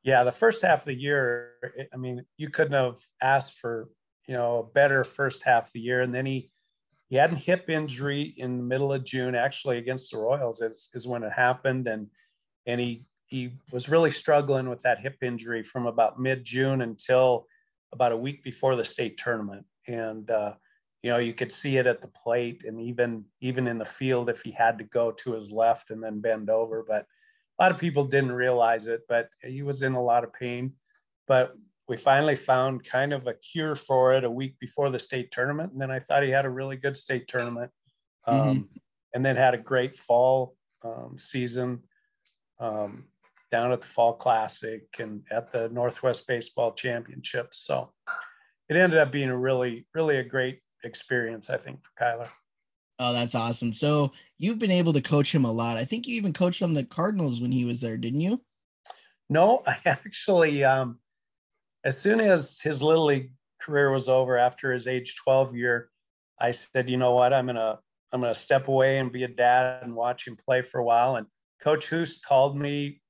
Yeah, 0.03 0.23
the 0.23 0.33
first 0.33 0.63
half 0.63 0.81
of 0.81 0.85
the 0.85 0.95
year, 0.95 1.55
I 1.93 1.97
mean, 1.97 2.25
you 2.37 2.51
couldn't 2.51 2.75
have 2.75 3.01
asked 3.21 3.59
for 3.59 3.89
you 4.29 4.35
know 4.35 4.59
a 4.59 4.73
better 4.73 5.03
first 5.03 5.43
half 5.43 5.67
of 5.67 5.73
the 5.73 5.81
year, 5.81 6.03
and 6.03 6.15
then 6.15 6.27
he 6.27 6.51
he 7.09 7.17
had 7.17 7.33
a 7.33 7.37
hip 7.37 7.71
injury 7.71 8.35
in 8.37 8.57
the 8.57 8.63
middle 8.63 8.93
of 8.93 9.05
June, 9.05 9.35
actually 9.35 9.79
against 9.79 10.11
the 10.11 10.19
Royals 10.19 10.61
is, 10.61 10.91
is 10.93 11.07
when 11.07 11.23
it 11.23 11.33
happened, 11.33 11.87
and 11.89 12.09
and 12.67 12.81
he 12.81 13.05
he 13.27 13.51
was 13.73 13.89
really 13.89 14.11
struggling 14.11 14.69
with 14.69 14.83
that 14.83 15.01
hip 15.01 15.17
injury 15.23 15.63
from 15.63 15.87
about 15.87 16.21
mid 16.21 16.45
June 16.45 16.83
until 16.83 17.47
about 17.93 18.13
a 18.13 18.17
week 18.17 18.43
before 18.43 18.77
the 18.77 18.85
state 18.85 19.19
tournament, 19.19 19.67
and 19.87 20.31
uh, 20.31 20.55
you 21.03 21.11
know 21.11 21.19
you 21.19 21.35
could 21.35 21.53
see 21.53 21.77
it 21.77 21.87
at 21.87 22.01
the 22.01 22.09
plate 22.09 22.65
and 22.65 22.81
even 22.81 23.25
even 23.41 23.67
in 23.67 23.79
the 23.79 23.85
field 23.85 24.29
if 24.29 24.43
he 24.43 24.51
had 24.51 24.79
to 24.79 24.85
go 24.85 25.13
to 25.13 25.33
his 25.33 25.51
left 25.51 25.91
and 25.91 26.03
then 26.03 26.21
bend 26.21 26.51
over. 26.51 26.85
But 26.87 27.07
a 27.59 27.63
lot 27.63 27.73
of 27.73 27.79
people 27.79 28.05
didn't 28.05 28.33
realize 28.33 28.87
it 28.87 29.03
but 29.09 29.31
he 29.43 29.63
was 29.63 29.83
in 29.83 29.95
a 29.95 30.03
lot 30.03 30.25
of 30.25 30.33
pain. 30.33 30.73
But 31.27 31.55
we 31.89 31.97
finally 31.97 32.37
found 32.37 32.85
kind 32.85 33.13
of 33.13 33.27
a 33.27 33.35
cure 33.35 33.77
for 33.77 34.15
it 34.15 34.25
a 34.25 34.31
week 34.31 34.59
before 34.59 34.91
the 34.91 34.99
state 34.99 35.31
tournament. 35.31 35.73
And 35.73 35.81
then 35.81 35.91
i 35.91 36.01
thought 36.01 36.23
he 36.23 36.31
had 36.31 36.45
a 36.45 36.51
really 36.51 36.77
good 36.77 36.97
state 36.97 37.29
tournament 37.29 37.71
um, 38.27 38.39
mm-hmm. 38.39 38.79
and 39.15 39.25
then 39.25 39.37
had 39.37 39.55
a 39.55 39.59
great 39.59 39.97
fall 39.97 40.57
um, 40.85 41.17
season. 41.19 41.83
Um, 42.59 43.05
down 43.51 43.73
at 43.73 43.81
the 43.81 43.87
fall 43.87 44.15
classic 44.15 44.85
and 44.99 45.23
at 45.31 45.53
the 45.53 45.69
northwest 45.69 46.27
baseball 46.27 46.73
championships 46.73 47.65
so 47.67 47.93
it 48.69 48.77
ended 48.77 48.99
up 48.99 49.13
being 49.13 49.29
a 49.29 49.37
really 49.37 49.87
really 49.95 50.19
a 50.19 50.25
great 50.25 50.61
experience, 50.87 51.51
I 51.51 51.59
think, 51.59 51.81
for 51.83 52.03
Kyler. 52.03 52.29
Oh, 52.99 53.13
that's 53.13 53.35
awesome. 53.35 53.75
So 53.75 54.13
you've 54.39 54.59
been 54.59 54.71
able 54.71 54.95
to 54.95 55.03
coach 55.03 55.35
him 55.35 55.45
a 55.45 55.53
lot. 55.53 55.77
I 55.77 55.85
think 55.85 56.07
you 56.07 56.17
even 56.17 56.33
coached 56.33 56.63
on 56.63 56.73
the 56.73 56.85
Cardinals 56.85 57.43
when 57.43 57.53
he 57.53 57.67
was 57.67 57.83
there, 57.83 57.99
didn't 57.99 58.23
you? 58.23 58.41
No, 59.29 59.63
I 59.67 59.77
actually, 59.85 60.65
um, 60.65 60.99
as 61.85 61.99
soon 62.01 62.21
as 62.21 62.59
his 62.61 62.83
little 62.83 63.07
league 63.07 63.33
career 63.61 63.91
was 63.91 64.09
over 64.09 64.39
after 64.39 64.73
his 64.73 64.87
age 64.87 65.17
12 65.23 65.55
year, 65.55 65.91
I 66.41 66.53
said, 66.53 66.89
you 66.89 66.97
know 66.97 67.13
what, 67.13 67.33
I'm 67.33 67.47
gonna 67.47 67.79
I'm 68.13 68.21
gonna 68.21 68.35
step 68.35 68.69
away 68.69 68.99
and 68.99 69.13
be 69.13 69.25
a 69.25 69.29
dad 69.29 69.83
and 69.83 69.95
watch 69.95 70.27
him 70.27 70.37
play 70.37 70.63
for 70.63 70.79
a 70.81 70.85
while. 70.85 71.17
And 71.17 71.27
Coach 71.63 71.87
Hoos 71.87 72.21
called 72.21 72.57
me 72.57 73.01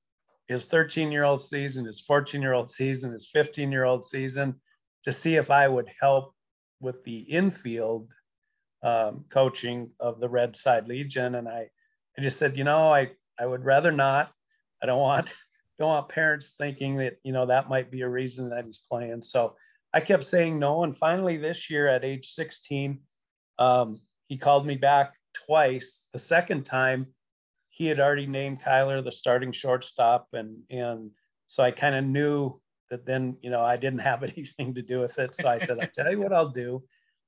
his 0.47 0.65
13 0.65 1.11
year 1.11 1.23
old 1.23 1.41
season, 1.41 1.85
his 1.85 1.99
14 1.99 2.41
year 2.41 2.53
old 2.53 2.69
season, 2.69 3.13
his 3.13 3.29
15 3.29 3.71
year 3.71 3.83
old 3.83 4.05
season 4.05 4.55
to 5.03 5.11
see 5.11 5.35
if 5.35 5.51
I 5.51 5.67
would 5.67 5.89
help 5.99 6.33
with 6.79 7.03
the 7.03 7.19
infield 7.19 8.09
um, 8.83 9.25
coaching 9.29 9.91
of 9.99 10.19
the 10.19 10.29
Red 10.29 10.55
Side 10.55 10.87
Legion, 10.87 11.35
and 11.35 11.47
I, 11.47 11.69
I 12.17 12.21
just 12.21 12.37
said, 12.37 12.57
you 12.57 12.63
know, 12.63 12.93
I 12.93 13.11
I 13.39 13.45
would 13.45 13.65
rather 13.65 13.91
not. 13.91 14.31
I 14.81 14.85
don't 14.85 14.99
want 14.99 15.29
don't 15.79 15.89
want 15.89 16.09
parents 16.09 16.55
thinking 16.57 16.97
that 16.97 17.17
you 17.23 17.33
know 17.33 17.45
that 17.47 17.69
might 17.69 17.91
be 17.91 18.01
a 18.01 18.09
reason 18.09 18.49
that 18.49 18.65
he's 18.65 18.85
playing. 18.89 19.23
So 19.23 19.55
I 19.93 20.01
kept 20.01 20.23
saying 20.23 20.59
no, 20.59 20.83
and 20.83 20.97
finally 20.97 21.37
this 21.37 21.69
year 21.69 21.87
at 21.87 22.05
age 22.05 22.33
16, 22.33 22.99
um, 23.59 24.01
he 24.27 24.37
called 24.37 24.65
me 24.65 24.75
back 24.75 25.13
twice. 25.33 26.07
The 26.13 26.19
second 26.19 26.65
time, 26.65 27.07
he 27.77 27.85
had 27.85 27.99
already 27.99 28.25
named 28.25 28.59
Kyler 28.59 29.03
the 29.03 29.11
starting 29.11 29.51
shortstop, 29.51 30.29
and 30.33 30.63
and 30.71 31.11
so 31.45 31.63
I 31.63 31.69
kind 31.69 31.93
of 31.93 32.03
knew 32.03 32.59
that 32.89 33.05
then 33.05 33.37
you 33.43 33.51
know 33.51 33.61
I 33.61 33.77
didn't 33.77 33.99
have 33.99 34.23
anything 34.31 34.73
to 34.73 34.81
do 34.81 34.99
with 34.99 35.19
it. 35.19 35.35
So 35.35 35.47
I 35.47 35.59
said, 35.59 35.77
I'll 35.79 35.87
tell 35.87 36.11
you 36.11 36.19
what 36.19 36.33
I'll 36.33 36.49
do. 36.49 36.83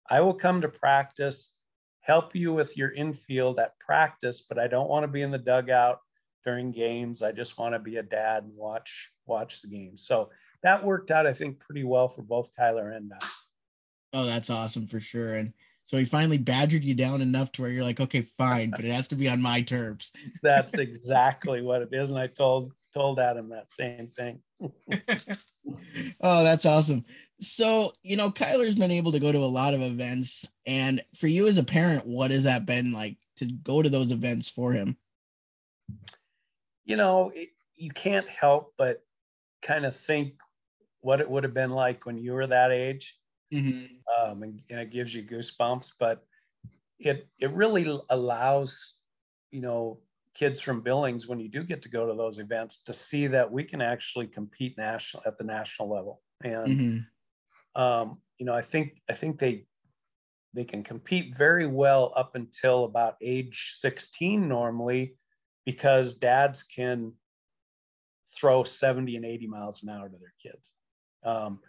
I 0.09 0.21
will 0.21 0.33
come 0.33 0.61
to 0.61 0.67
practice, 0.67 1.53
help 2.01 2.35
you 2.35 2.51
with 2.51 2.75
your 2.75 2.91
infield 2.91 3.59
at 3.59 3.77
practice, 3.79 4.47
but 4.49 4.57
I 4.57 4.65
don't 4.65 4.89
want 4.89 5.03
to 5.03 5.07
be 5.07 5.21
in 5.21 5.29
the 5.29 5.37
dugout 5.37 5.99
during 6.43 6.71
games. 6.71 7.21
I 7.21 7.31
just 7.31 7.59
want 7.59 7.75
to 7.75 7.79
be 7.79 7.97
a 7.97 8.03
dad 8.03 8.43
and 8.43 8.55
watch 8.55 9.11
watch 9.27 9.61
the 9.61 9.67
game. 9.67 9.97
So 9.97 10.31
that 10.63 10.83
worked 10.83 11.11
out, 11.11 11.27
I 11.27 11.33
think, 11.33 11.59
pretty 11.59 11.83
well 11.83 12.09
for 12.09 12.23
both 12.23 12.49
Kyler 12.59 12.97
and 12.97 13.13
I. 13.13 13.27
Oh, 14.13 14.25
that's 14.25 14.49
awesome 14.49 14.87
for 14.87 14.99
sure. 14.99 15.35
And 15.35 15.53
so 15.89 15.97
he 15.97 16.05
finally 16.05 16.37
badgered 16.37 16.83
you 16.83 16.93
down 16.93 17.19
enough 17.19 17.51
to 17.53 17.63
where 17.63 17.71
you're 17.71 17.83
like, 17.83 17.99
okay, 17.99 18.21
fine, 18.21 18.69
but 18.69 18.85
it 18.85 18.93
has 18.93 19.07
to 19.07 19.15
be 19.15 19.27
on 19.27 19.41
my 19.41 19.63
terms. 19.63 20.11
That's 20.43 20.75
exactly 20.75 21.63
what 21.63 21.81
it 21.81 21.89
is. 21.91 22.11
And 22.11 22.19
I 22.19 22.27
told 22.27 22.73
told 22.93 23.17
Adam 23.17 23.49
that 23.49 23.73
same 23.73 24.11
thing. 24.15 24.39
oh, 26.21 26.43
that's 26.43 26.65
awesome. 26.65 27.05
So, 27.39 27.93
you 28.03 28.17
know, 28.17 28.29
Kyler's 28.29 28.75
been 28.75 28.91
able 28.91 29.11
to 29.13 29.19
go 29.19 29.31
to 29.31 29.39
a 29.39 29.45
lot 29.45 29.73
of 29.73 29.81
events. 29.81 30.47
And 30.67 31.01
for 31.15 31.27
you 31.27 31.47
as 31.47 31.57
a 31.57 31.63
parent, 31.63 32.05
what 32.05 32.29
has 32.29 32.43
that 32.43 32.67
been 32.67 32.91
like 32.91 33.17
to 33.37 33.45
go 33.45 33.81
to 33.81 33.89
those 33.89 34.11
events 34.11 34.49
for 34.49 34.73
him? 34.73 34.97
You 36.85 36.97
know, 36.97 37.31
it, 37.33 37.49
you 37.75 37.89
can't 37.89 38.29
help 38.29 38.73
but 38.77 39.03
kind 39.63 39.85
of 39.85 39.95
think 39.95 40.33
what 41.01 41.19
it 41.19 41.29
would 41.29 41.43
have 41.43 41.53
been 41.53 41.71
like 41.71 42.05
when 42.05 42.17
you 42.17 42.33
were 42.33 42.47
that 42.47 42.71
age. 42.71 43.18
Mm-hmm. 43.53 44.29
Um, 44.31 44.43
and, 44.43 44.61
and 44.69 44.79
it 44.79 44.91
gives 44.91 45.13
you 45.13 45.23
goosebumps, 45.23 45.93
but 45.99 46.23
it 46.99 47.27
it 47.39 47.51
really 47.51 47.99
allows, 48.09 48.95
you 49.51 49.61
know, 49.61 49.99
kids 50.33 50.59
from 50.59 50.81
Billings 50.81 51.27
when 51.27 51.39
you 51.39 51.49
do 51.49 51.63
get 51.63 51.81
to 51.83 51.89
go 51.89 52.05
to 52.05 52.13
those 52.13 52.39
events 52.39 52.83
to 52.83 52.93
see 52.93 53.27
that 53.27 53.51
we 53.51 53.63
can 53.63 53.81
actually 53.81 54.27
compete 54.27 54.77
national 54.77 55.23
at 55.25 55.37
the 55.37 55.43
national 55.43 55.89
level. 55.89 56.21
And 56.43 56.67
mm-hmm. 57.75 57.81
um, 57.81 58.17
you 58.37 58.45
know, 58.45 58.53
I 58.53 58.61
think 58.61 59.01
I 59.09 59.13
think 59.13 59.39
they 59.39 59.65
they 60.53 60.63
can 60.63 60.83
compete 60.83 61.37
very 61.37 61.67
well 61.67 62.13
up 62.15 62.35
until 62.35 62.85
about 62.85 63.15
age 63.21 63.73
16 63.77 64.47
normally 64.47 65.15
because 65.65 66.17
dads 66.17 66.63
can 66.63 67.13
throw 68.35 68.63
70 68.63 69.15
and 69.15 69.25
80 69.25 69.47
miles 69.47 69.83
an 69.83 69.89
hour 69.89 70.09
to 70.09 70.17
their 70.17 70.33
kids. 70.41 70.73
Um, 71.23 71.59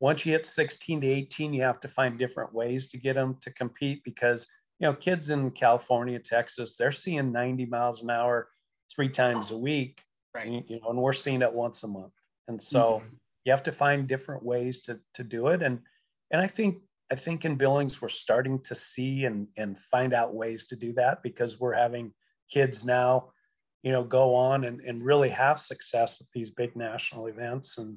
once 0.00 0.26
you 0.26 0.32
hit 0.32 0.46
16 0.46 1.00
to 1.00 1.06
18, 1.06 1.52
you 1.52 1.62
have 1.62 1.80
to 1.80 1.88
find 1.88 2.18
different 2.18 2.52
ways 2.52 2.90
to 2.90 2.98
get 2.98 3.14
them 3.14 3.36
to 3.40 3.52
compete 3.52 4.02
because 4.04 4.46
you 4.78 4.86
know 4.86 4.94
kids 4.94 5.30
in 5.30 5.50
California, 5.50 6.18
Texas, 6.18 6.76
they're 6.76 6.92
seeing 6.92 7.32
90 7.32 7.66
miles 7.66 8.02
an 8.02 8.10
hour 8.10 8.48
three 8.94 9.08
times 9.08 9.50
a 9.50 9.56
week, 9.56 10.02
right? 10.34 10.64
You 10.68 10.80
know, 10.80 10.90
and 10.90 10.98
we're 10.98 11.12
seeing 11.12 11.42
it 11.42 11.52
once 11.52 11.82
a 11.82 11.88
month, 11.88 12.12
and 12.48 12.60
so 12.62 13.02
mm-hmm. 13.02 13.14
you 13.44 13.52
have 13.52 13.62
to 13.64 13.72
find 13.72 14.06
different 14.06 14.42
ways 14.42 14.82
to 14.82 15.00
to 15.14 15.24
do 15.24 15.48
it. 15.48 15.62
And 15.62 15.80
and 16.30 16.42
I 16.42 16.46
think 16.46 16.78
I 17.10 17.14
think 17.14 17.44
in 17.44 17.56
Billings 17.56 18.02
we're 18.02 18.08
starting 18.08 18.60
to 18.64 18.74
see 18.74 19.24
and 19.24 19.48
and 19.56 19.78
find 19.78 20.12
out 20.12 20.34
ways 20.34 20.66
to 20.68 20.76
do 20.76 20.92
that 20.94 21.22
because 21.22 21.58
we're 21.58 21.72
having 21.72 22.12
kids 22.50 22.84
now 22.84 23.30
you 23.82 23.92
know 23.92 24.02
go 24.02 24.34
on 24.34 24.64
and, 24.64 24.80
and 24.80 25.04
really 25.04 25.28
have 25.28 25.60
success 25.60 26.20
at 26.20 26.26
these 26.34 26.50
big 26.50 26.74
national 26.74 27.28
events 27.28 27.78
and 27.78 27.96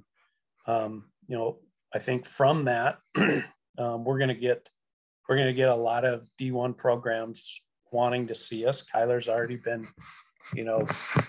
um, 0.67 1.05
you 1.27 1.35
know 1.35 1.57
i 1.93 1.99
think 1.99 2.25
from 2.25 2.65
that 2.65 2.97
um, 3.17 4.03
we're 4.03 4.17
going 4.17 4.29
to 4.29 4.35
get 4.35 4.69
we're 5.27 5.35
going 5.35 5.47
to 5.47 5.53
get 5.53 5.69
a 5.69 5.75
lot 5.75 6.05
of 6.05 6.23
d1 6.39 6.75
programs 6.75 7.61
wanting 7.91 8.27
to 8.27 8.35
see 8.35 8.67
us. 8.67 8.85
Kyler's 8.93 9.27
already 9.27 9.57
been 9.57 9.87
you 10.53 10.63
know 10.63 10.85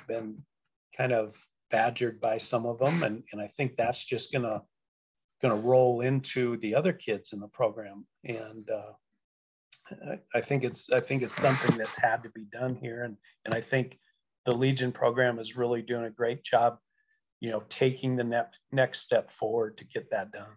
been 0.09 0.43
kind 0.97 1.13
of 1.13 1.35
badgered 1.71 2.21
by 2.21 2.37
some 2.37 2.67
of 2.67 2.79
them 2.79 3.03
and, 3.03 3.23
and 3.33 3.41
i 3.41 3.47
think 3.47 3.77
that's 3.77 4.05
just 4.05 4.33
going 4.33 4.43
to 4.43 4.61
going 5.41 5.55
to 5.55 5.69
roll 5.69 6.01
into 6.03 6.57
the 6.59 6.75
other 6.75 6.93
kids 6.93 7.33
in 7.33 7.41
the 7.41 7.49
program. 7.49 8.07
And 8.25 8.69
uh, 8.71 10.17
I 10.35 10.41
think 10.41 10.65
it's 10.65 10.91
I 10.91 11.01
think 11.01 11.23
it's 11.23 11.35
something 11.35 11.77
that's 11.77 11.99
had 11.99 12.23
to 12.23 12.31
be 12.31 12.45
done 12.53 12.77
here, 12.81 13.05
and 13.05 13.17
and 13.45 13.55
I 13.55 13.61
think 13.61 13.99
the 14.47 14.53
Legion 14.53 14.93
program 14.93 15.39
is 15.39 15.57
really 15.57 15.83
doing 15.83 16.05
a 16.05 16.11
great 16.11 16.45
job, 16.45 16.79
you 17.41 17.51
know, 17.51 17.63
taking 17.69 18.17
the 18.17 18.25
next 18.25 18.59
next 18.71 19.01
step 19.01 19.31
forward 19.31 19.79
to 19.79 19.85
get 19.85 20.11
that 20.11 20.33
done. 20.33 20.49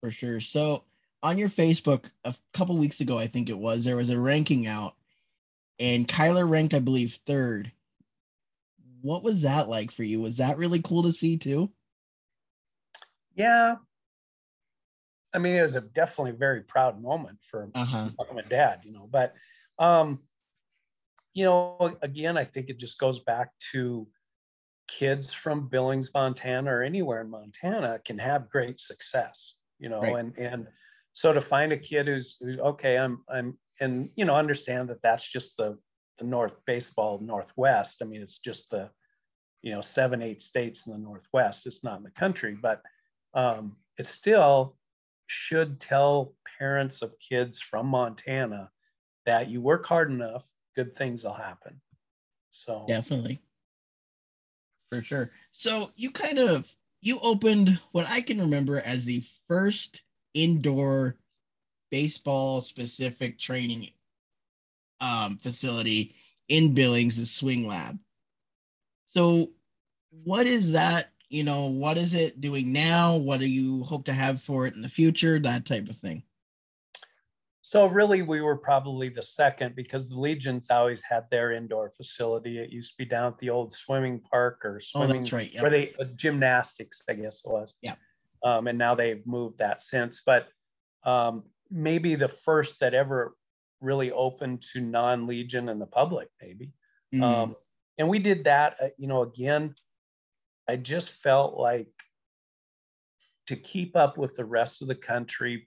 For 0.00 0.10
sure. 0.10 0.40
So 0.40 0.84
on 1.22 1.38
your 1.38 1.48
Facebook 1.48 2.04
a 2.24 2.34
couple 2.52 2.76
weeks 2.76 3.00
ago, 3.00 3.18
I 3.18 3.26
think 3.26 3.48
it 3.48 3.58
was, 3.58 3.84
there 3.84 3.96
was 3.96 4.10
a 4.10 4.18
ranking 4.18 4.66
out, 4.66 4.94
and 5.78 6.06
Kyler 6.06 6.48
ranked, 6.48 6.74
I 6.74 6.80
believe, 6.80 7.14
third. 7.26 7.72
What 9.00 9.22
was 9.22 9.42
that 9.42 9.68
like 9.68 9.90
for 9.90 10.02
you? 10.02 10.20
Was 10.20 10.38
that 10.38 10.58
really 10.58 10.82
cool 10.82 11.04
to 11.04 11.12
see 11.12 11.38
too? 11.38 11.70
Yeah. 13.34 13.76
I 15.32 15.38
mean, 15.38 15.54
it 15.54 15.62
was 15.62 15.74
a 15.74 15.82
definitely 15.82 16.32
very 16.32 16.62
proud 16.62 17.00
moment 17.00 17.38
for 17.42 17.68
uh-huh. 17.74 18.10
my 18.34 18.42
dad, 18.42 18.80
you 18.84 18.92
know, 18.92 19.08
but 19.10 19.34
um 19.78 20.20
you 21.34 21.44
know, 21.44 21.98
again, 22.00 22.38
I 22.38 22.44
think 22.44 22.70
it 22.70 22.78
just 22.78 22.98
goes 22.98 23.20
back 23.20 23.50
to 23.72 24.08
kids 24.88 25.32
from 25.32 25.68
Billings, 25.68 26.10
Montana, 26.14 26.74
or 26.74 26.82
anywhere 26.82 27.20
in 27.20 27.30
Montana 27.30 28.00
can 28.04 28.18
have 28.18 28.50
great 28.50 28.80
success, 28.80 29.54
you 29.78 29.88
know, 29.88 30.00
right. 30.00 30.16
and 30.16 30.36
and 30.38 30.66
so 31.12 31.32
to 31.32 31.40
find 31.40 31.72
a 31.72 31.78
kid 31.78 32.06
who's, 32.06 32.36
who's 32.40 32.58
okay, 32.58 32.98
I'm 32.98 33.22
I'm 33.28 33.58
and 33.80 34.10
you 34.16 34.24
know 34.24 34.36
understand 34.36 34.88
that 34.90 35.02
that's 35.02 35.30
just 35.30 35.56
the 35.56 35.78
the 36.18 36.24
North 36.24 36.54
baseball 36.66 37.20
Northwest. 37.20 38.02
I 38.02 38.06
mean, 38.06 38.22
it's 38.22 38.38
just 38.38 38.70
the 38.70 38.90
you 39.62 39.72
know 39.72 39.80
seven 39.80 40.22
eight 40.22 40.42
states 40.42 40.86
in 40.86 40.92
the 40.92 40.98
Northwest. 40.98 41.66
It's 41.66 41.84
not 41.84 41.98
in 41.98 42.04
the 42.04 42.10
country, 42.10 42.56
but 42.60 42.82
um, 43.34 43.76
it 43.98 44.06
still 44.06 44.76
should 45.26 45.80
tell 45.80 46.34
parents 46.58 47.02
of 47.02 47.14
kids 47.18 47.60
from 47.60 47.86
Montana 47.86 48.70
that 49.26 49.48
you 49.48 49.60
work 49.60 49.86
hard 49.86 50.10
enough 50.10 50.48
good 50.76 50.94
things 50.94 51.24
will 51.24 51.32
happen. 51.32 51.80
So 52.50 52.84
definitely. 52.86 53.40
For 54.90 55.02
sure. 55.02 55.30
So 55.50 55.90
you 55.96 56.10
kind 56.10 56.38
of 56.38 56.72
you 57.00 57.18
opened 57.20 57.78
what 57.92 58.08
I 58.08 58.20
can 58.20 58.40
remember 58.40 58.80
as 58.84 59.04
the 59.04 59.22
first 59.48 60.02
indoor 60.34 61.16
baseball 61.90 62.60
specific 62.60 63.38
training 63.38 63.90
um, 65.00 65.36
facility 65.36 66.14
in 66.48 66.74
Billings, 66.74 67.18
the 67.18 67.26
Swing 67.26 67.66
Lab. 67.66 67.98
So, 69.08 69.50
what 70.24 70.46
is 70.46 70.72
that? 70.72 71.12
You 71.28 71.44
know, 71.44 71.66
what 71.66 71.96
is 71.96 72.14
it 72.14 72.40
doing 72.40 72.72
now? 72.72 73.16
What 73.16 73.40
do 73.40 73.46
you 73.46 73.82
hope 73.84 74.04
to 74.06 74.12
have 74.12 74.40
for 74.40 74.66
it 74.66 74.74
in 74.74 74.82
the 74.82 74.88
future? 74.88 75.38
That 75.38 75.64
type 75.64 75.88
of 75.88 75.96
thing. 75.96 76.22
So 77.68 77.86
really, 77.86 78.22
we 78.22 78.42
were 78.42 78.56
probably 78.56 79.08
the 79.08 79.22
second 79.22 79.74
because 79.74 80.08
the 80.08 80.20
Legions 80.20 80.70
always 80.70 81.02
had 81.02 81.24
their 81.32 81.50
indoor 81.50 81.90
facility. 81.96 82.60
It 82.60 82.70
used 82.70 82.92
to 82.92 82.98
be 82.98 83.04
down 83.04 83.32
at 83.32 83.38
the 83.40 83.50
old 83.50 83.72
swimming 83.72 84.20
park 84.20 84.60
or 84.62 84.80
swimming, 84.80 85.16
oh, 85.16 85.18
that's 85.18 85.32
right. 85.32 85.52
Yep. 85.52 85.62
where 85.62 85.70
they 85.72 85.92
uh, 85.98 86.04
gymnastics, 86.14 87.02
I 87.10 87.14
guess 87.14 87.44
it 87.44 87.50
was. 87.50 87.74
Yeah. 87.82 87.96
Um, 88.44 88.68
and 88.68 88.78
now 88.78 88.94
they've 88.94 89.26
moved 89.26 89.58
that 89.58 89.82
since, 89.82 90.22
but 90.24 90.46
um, 91.04 91.42
maybe 91.68 92.14
the 92.14 92.28
first 92.28 92.78
that 92.78 92.94
ever 92.94 93.34
really 93.80 94.12
opened 94.12 94.62
to 94.74 94.80
non-Legion 94.80 95.68
and 95.68 95.80
the 95.80 95.86
public, 95.86 96.28
maybe. 96.40 96.70
Mm-hmm. 97.12 97.24
Um, 97.24 97.56
and 97.98 98.08
we 98.08 98.20
did 98.20 98.44
that. 98.44 98.76
Uh, 98.80 98.88
you 98.96 99.08
know, 99.08 99.22
again, 99.22 99.74
I 100.68 100.76
just 100.76 101.20
felt 101.20 101.58
like 101.58 101.88
to 103.48 103.56
keep 103.56 103.96
up 103.96 104.16
with 104.16 104.36
the 104.36 104.44
rest 104.44 104.82
of 104.82 104.86
the 104.86 104.94
country 104.94 105.66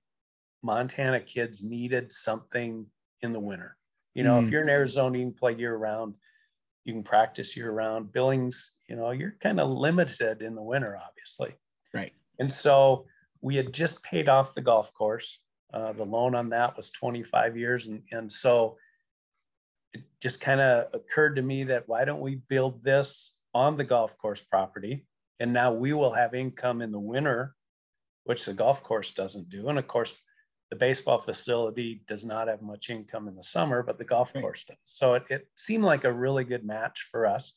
Montana 0.64 1.20
kids 1.20 1.64
needed 1.64 2.12
something 2.12 2.86
in 3.22 3.34
the 3.34 3.40
winter. 3.40 3.78
You 4.14 4.24
know, 4.24 4.40
mm. 4.40 4.44
if 4.44 4.50
you're 4.50 4.64
in 4.64 4.70
Arizona, 4.70 5.18
you 5.18 5.26
can 5.26 5.34
play 5.34 5.56
year 5.56 5.76
round, 5.76 6.16
you 6.86 6.94
can 6.94 7.04
practice 7.04 7.56
year 7.56 7.72
round. 7.72 8.12
Billings, 8.12 8.74
you 8.88 8.96
know, 8.96 9.12
you're 9.12 9.36
kind 9.42 9.60
of 9.60 9.70
limited 9.70 10.42
in 10.42 10.56
the 10.56 10.62
winter, 10.62 10.98
obviously. 10.98 11.56
Right. 11.94 12.14
And 12.40 12.52
so 12.52 13.06
we 13.42 13.56
had 13.56 13.74
just 13.74 14.04
paid 14.04 14.28
off 14.28 14.56
the 14.56 14.62
golf 14.62 14.94
course. 14.94 15.40
Uh, 15.74 15.94
the 15.94 16.04
loan 16.04 16.34
on 16.34 16.50
that 16.50 16.76
was 16.76 16.92
25 16.92 17.58
years. 17.58 17.88
And, 17.88 18.02
and 18.12 18.32
so 18.32 18.78
it 19.94 20.02
just 20.20 20.42
kind 20.42 20.60
of 20.60 20.88
occurred 20.94 21.36
to 21.36 21.42
me 21.42 21.66
that 21.66 21.88
why 21.88 22.06
don't 22.06 22.22
we 22.22 22.36
build 22.50 22.84
this 22.84 23.38
on 23.54 23.78
the 23.78 23.84
golf 23.84 24.18
course 24.18 24.42
property? 24.42 25.06
And 25.40 25.54
now 25.54 25.72
we 25.72 25.94
will 25.94 26.14
have 26.14 26.34
income 26.34 26.82
in 26.82 26.92
the 26.92 27.00
winter, 27.00 27.56
which 28.24 28.46
the 28.46 28.54
golf 28.54 28.84
course 28.84 29.14
doesn't 29.14 29.50
do. 29.50 29.70
And 29.70 29.80
of 29.80 29.88
course, 29.88 30.24
the 30.70 30.76
baseball 30.76 31.20
facility 31.20 32.02
does 32.08 32.24
not 32.24 32.48
have 32.48 32.62
much 32.62 32.90
income 32.90 33.28
in 33.28 33.36
the 33.36 33.44
summer, 33.44 33.82
but 33.82 33.98
the 33.98 34.04
golf 34.04 34.34
course 34.34 34.64
does. 34.64 34.78
So 34.86 35.16
it, 35.16 35.24
it 35.30 35.48
seemed 35.56 35.84
like 35.84 36.04
a 36.04 36.14
really 36.14 36.44
good 36.44 36.64
match 36.64 37.08
for 37.12 37.26
us. 37.26 37.56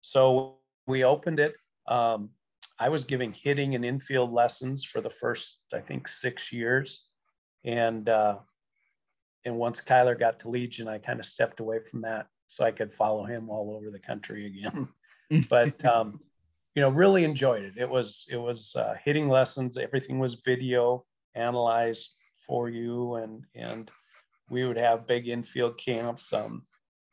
So 0.00 0.56
we 0.86 1.04
opened 1.04 1.40
it. 1.40 1.54
Um, 1.88 2.30
I 2.78 2.88
was 2.88 3.04
giving 3.04 3.32
hitting 3.32 3.74
and 3.74 3.84
infield 3.84 4.32
lessons 4.32 4.84
for 4.84 5.00
the 5.00 5.10
first, 5.10 5.66
I 5.74 5.80
think, 5.80 6.06
six 6.06 6.52
years. 6.52 7.04
And 7.64 8.08
uh, 8.08 8.38
and 9.44 9.56
once 9.56 9.80
Kyler 9.80 10.18
got 10.18 10.40
to 10.40 10.48
Legion, 10.48 10.88
I 10.88 10.98
kind 10.98 11.18
of 11.18 11.26
stepped 11.26 11.60
away 11.60 11.80
from 11.80 12.02
that 12.02 12.26
so 12.46 12.64
I 12.64 12.70
could 12.70 12.92
follow 12.92 13.24
him 13.24 13.50
all 13.50 13.74
over 13.76 13.90
the 13.90 13.98
country 13.98 14.46
again. 14.46 14.88
but 15.50 15.84
um, 15.84 16.20
you 16.74 16.82
know, 16.82 16.90
really 16.90 17.24
enjoyed 17.24 17.64
it. 17.64 17.74
It 17.76 17.88
was 17.88 18.26
it 18.30 18.36
was 18.36 18.74
uh, 18.76 18.94
hitting 19.04 19.28
lessons. 19.28 19.76
Everything 19.76 20.18
was 20.18 20.34
video 20.44 21.04
analyzed 21.34 22.14
for 22.46 22.68
you 22.68 23.14
and 23.16 23.44
and 23.54 23.90
we 24.50 24.64
would 24.64 24.76
have 24.76 25.06
big 25.06 25.28
infield 25.28 25.78
camps 25.78 26.32
um 26.32 26.62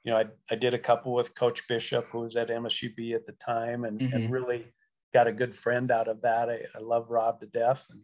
you 0.04 0.12
know 0.12 0.18
I, 0.18 0.26
I 0.50 0.56
did 0.56 0.74
a 0.74 0.80
couple 0.80 1.14
with 1.14 1.36
coach 1.36 1.68
bishop 1.68 2.08
who 2.12 2.20
was 2.20 2.36
at 2.36 2.50
msub 2.50 3.16
at 3.16 3.26
the 3.26 3.34
time 3.34 3.86
and, 3.86 4.00
mm-hmm. 4.00 4.16
and 4.16 4.32
really 4.32 4.66
got 5.14 5.28
a 5.28 5.32
good 5.32 5.56
friend 5.56 5.92
out 5.92 6.08
of 6.08 6.22
that. 6.22 6.50
I, 6.50 6.62
I 6.76 6.82
love 6.82 7.10
Rob 7.10 7.40
to 7.42 7.48
death. 7.48 7.86
And, 7.90 8.02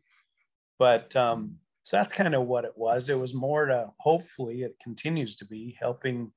but 0.80 1.16
um, 1.16 1.58
so 1.84 1.98
that's 1.98 2.14
kind 2.14 2.34
of 2.34 2.48
what 2.48 2.66
it 2.66 2.74
was. 2.76 3.10
It 3.10 3.20
was 3.20 3.34
more 3.34 3.66
to 3.66 3.92
hopefully 4.00 4.64
it 4.64 4.76
continues 4.84 5.36
to 5.38 5.46
be 5.46 5.78
helping, 5.80 6.32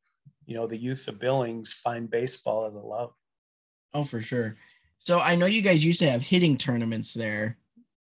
you 0.46 0.54
know, 0.54 0.66
the 0.66 0.76
youth 0.76 1.08
of 1.08 1.18
Billings 1.18 1.72
find 1.72 2.10
baseball 2.10 2.66
as 2.66 2.74
a 2.74 2.78
love. 2.78 3.12
Oh, 3.94 4.04
for 4.04 4.20
sure. 4.20 4.56
So 4.98 5.20
I 5.20 5.36
know 5.36 5.46
you 5.46 5.62
guys 5.62 5.84
used 5.84 6.00
to 6.00 6.10
have 6.10 6.20
hitting 6.20 6.56
tournaments 6.58 7.14
there, 7.14 7.56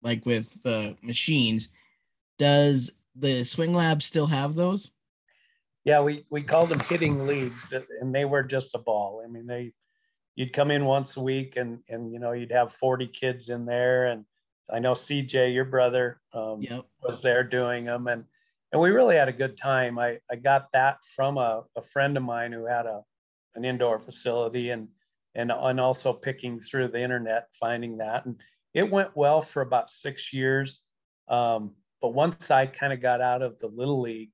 like 0.03 0.25
with 0.27 0.63
the 0.63 0.97
machines. 1.03 1.69
Does 2.39 2.93
the 3.15 3.45
Swing 3.45 3.75
Lab 3.75 4.03
still 4.03 4.27
have 4.27 4.55
those? 4.55 4.91
Yeah, 5.85 6.01
we 6.01 6.25
we 6.31 6.43
called 6.43 6.69
them 6.69 6.81
hitting 6.81 7.27
leagues, 7.27 7.73
and 8.01 8.15
they 8.15 8.25
were 8.25 8.43
just 8.43 8.75
a 8.75 8.79
ball. 8.79 9.23
I 9.25 9.29
mean, 9.29 9.47
they 9.47 9.73
you'd 10.37 10.53
come 10.53 10.71
in 10.71 10.85
once 10.85 11.17
a 11.17 11.23
week, 11.23 11.57
and 11.57 11.81
and 11.89 12.13
you 12.13 12.19
know 12.19 12.33
you'd 12.33 12.53
have 12.53 12.73
forty 12.73 13.07
kids 13.07 13.49
in 13.49 13.65
there, 13.65 14.07
and 14.07 14.25
I 14.71 14.79
know 14.81 14.93
CJ, 14.93 15.55
your 15.55 15.65
brother, 15.65 16.21
um, 16.33 16.61
yep. 16.61 16.85
was 17.03 17.23
there 17.23 17.43
doing 17.43 17.87
them, 17.87 18.07
and 18.07 18.25
and 18.71 18.81
we 18.83 18.91
really 18.91 19.17
had 19.17 19.29
a 19.29 19.33
good 19.33 19.57
time. 19.57 19.99
I 19.99 20.19
I 20.31 20.37
got 20.37 20.69
that 20.73 20.99
from 21.05 21.39
a, 21.39 21.65
a 21.77 21.83
friend 21.83 22.17
of 22.17 22.23
mine 22.23 22.53
who 22.53 22.67
had 22.67 22.87
a 22.87 23.03
an 23.55 23.65
indoor 23.65 23.99
facility, 23.99 24.71
and 24.71 24.89
and 25.35 25.51
and 25.51 25.81
also 25.81 26.13
picking 26.13 26.61
through 26.61 26.89
the 26.89 27.01
internet, 27.01 27.49
finding 27.59 27.99
that, 27.99 28.27
and 28.27 28.37
it 28.75 28.91
went 28.91 29.17
well 29.17 29.41
for 29.41 29.63
about 29.63 29.89
six 29.89 30.33
years. 30.33 30.85
Um, 31.29 31.73
but 32.01 32.15
once 32.15 32.51
I 32.51 32.67
kind 32.67 32.93
of 32.93 33.03
got 33.03 33.21
out 33.21 33.43
of 33.43 33.59
the 33.59 33.67
little 33.67 34.01
league, 34.01 34.33